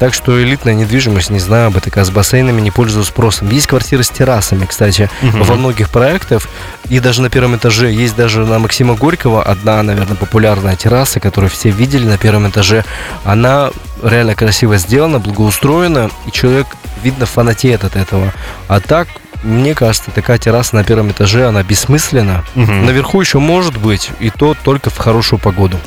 Так 0.00 0.14
что 0.14 0.42
элитная 0.42 0.72
недвижимость, 0.72 1.28
не 1.28 1.38
знаю, 1.40 1.70
БТК 1.70 2.04
с 2.06 2.10
бассейнами 2.10 2.58
не 2.62 2.70
пользуется 2.70 3.12
спросом. 3.12 3.50
Есть 3.50 3.66
квартиры 3.66 4.02
с 4.02 4.08
террасами, 4.08 4.64
кстати, 4.64 5.10
Мгм. 5.20 5.42
во 5.42 5.54
многих 5.56 5.90
проектах. 5.90 6.48
И 6.88 7.00
даже 7.00 7.20
на 7.20 7.28
первом 7.28 7.54
этаже 7.56 7.92
есть 7.92 8.16
даже 8.16 8.46
на 8.46 8.58
Максима 8.58 8.94
Горького 8.94 9.42
одна, 9.42 9.82
наверное, 9.82 10.16
популярная 10.16 10.74
терраса, 10.74 11.20
которую 11.20 11.50
все 11.50 11.68
видели 11.70 12.06
на 12.06 12.16
первом 12.16 12.48
этаже. 12.48 12.82
Она 13.24 13.70
реально 14.02 14.34
красиво 14.34 14.78
сделана, 14.78 15.18
благоустроена, 15.18 16.10
и 16.26 16.32
человек, 16.32 16.66
видно, 17.04 17.26
фанатеет 17.26 17.84
от 17.84 17.94
этого. 17.94 18.32
А 18.68 18.80
так, 18.80 19.06
мне 19.42 19.74
кажется, 19.74 20.10
такая 20.10 20.38
терраса 20.38 20.76
на 20.76 20.82
первом 20.84 21.10
этаже, 21.10 21.46
она 21.46 21.62
бессмысленна. 21.62 22.42
Мгм. 22.54 22.86
Наверху 22.86 23.20
еще 23.20 23.38
может 23.38 23.76
быть, 23.76 24.10
и 24.18 24.30
то 24.30 24.56
только 24.64 24.88
в 24.88 24.96
хорошую 24.96 25.38
погоду. 25.38 25.78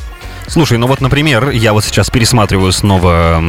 Слушай, 0.48 0.78
ну 0.78 0.88
вот, 0.88 1.02
например, 1.02 1.50
я 1.50 1.74
вот 1.74 1.84
сейчас 1.86 2.10
пересматриваю 2.10 2.72
снова 2.72 3.42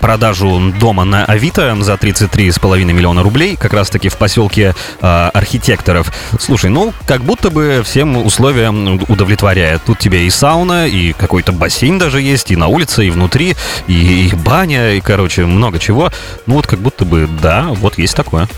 продажу 0.00 0.72
дома 0.78 1.04
на 1.04 1.24
Авито 1.24 1.76
за 1.80 1.94
33,5 1.94 2.84
миллиона 2.84 3.22
рублей, 3.22 3.56
как 3.56 3.72
раз-таки 3.72 4.08
в 4.08 4.16
поселке 4.16 4.74
а, 5.00 5.30
архитекторов. 5.32 6.12
Слушай, 6.38 6.70
ну, 6.70 6.92
как 7.06 7.22
будто 7.22 7.50
бы 7.50 7.82
всем 7.84 8.16
условиям 8.24 9.00
удовлетворяет. 9.08 9.82
Тут 9.84 9.98
тебе 9.98 10.26
и 10.26 10.30
сауна, 10.30 10.86
и 10.86 11.12
какой-то 11.12 11.52
бассейн 11.52 11.98
даже 11.98 12.20
есть, 12.20 12.50
и 12.50 12.56
на 12.56 12.68
улице, 12.68 13.06
и 13.06 13.10
внутри, 13.10 13.56
и, 13.86 14.28
и 14.28 14.34
баня, 14.34 14.92
и, 14.92 15.00
короче, 15.00 15.46
много 15.46 15.78
чего. 15.78 16.10
Ну 16.46 16.54
вот 16.54 16.66
как 16.66 16.78
будто 16.78 17.04
бы, 17.04 17.28
да, 17.40 17.66
вот 17.70 17.98
есть 17.98 18.14
такое. 18.14 18.48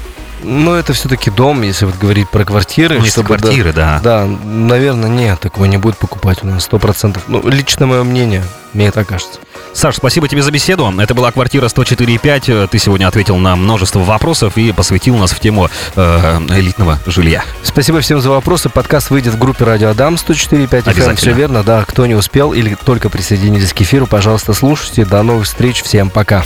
Но 0.42 0.76
это 0.76 0.92
все-таки 0.92 1.30
дом, 1.30 1.62
если 1.62 1.84
вот 1.84 1.96
говорить 1.96 2.28
про 2.28 2.44
квартиры. 2.44 2.96
Ну, 2.96 3.04
если 3.04 3.20
чтобы, 3.20 3.36
да, 3.36 3.42
квартиры, 3.42 3.72
да. 3.72 4.00
Да, 4.02 4.26
наверное, 4.26 5.10
нет, 5.10 5.40
такого 5.40 5.64
не 5.64 5.76
будет 5.76 5.98
покупать 5.98 6.42
у 6.42 6.46
нас, 6.46 6.64
сто 6.64 6.78
процентов. 6.78 7.24
Ну, 7.28 7.46
лично 7.48 7.86
мое 7.86 8.04
мнение, 8.04 8.44
мне 8.72 8.90
так 8.90 9.08
кажется. 9.08 9.40
Саш, 9.78 9.94
спасибо 9.94 10.26
тебе 10.26 10.42
за 10.42 10.50
беседу. 10.50 10.92
Это 10.98 11.14
была 11.14 11.30
квартира 11.30 11.66
104.5. 11.66 12.66
Ты 12.66 12.78
сегодня 12.80 13.06
ответил 13.06 13.36
на 13.36 13.54
множество 13.54 14.00
вопросов 14.00 14.58
и 14.58 14.72
посвятил 14.72 15.16
нас 15.16 15.30
в 15.30 15.38
тему 15.38 15.70
э, 15.94 16.40
элитного 16.48 16.98
жилья. 17.06 17.44
Спасибо 17.62 18.00
всем 18.00 18.20
за 18.20 18.30
вопросы. 18.30 18.70
Подкаст 18.70 19.10
выйдет 19.10 19.34
в 19.34 19.38
группе 19.38 19.64
Радио 19.64 19.90
Адам 19.90 20.14
104.5 20.14 20.68
FM. 20.68 20.90
Обязательно. 20.90 21.14
Все 21.14 21.32
верно, 21.32 21.62
да. 21.62 21.84
Кто 21.86 22.06
не 22.06 22.16
успел 22.16 22.54
или 22.54 22.74
только 22.74 23.08
присоединились 23.08 23.72
к 23.72 23.80
эфиру, 23.80 24.08
пожалуйста, 24.08 24.52
слушайте. 24.52 25.04
До 25.04 25.22
новых 25.22 25.46
встреч. 25.46 25.84
Всем 25.84 26.10
пока. 26.10 26.42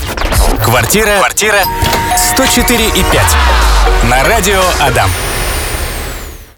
Квартира, 0.62 1.16
квартира 1.16 1.64
104 2.35 2.88
и 2.88 2.90
5 2.90 3.05
на 4.11 4.25
радио 4.25 4.61
Адам. 4.79 5.09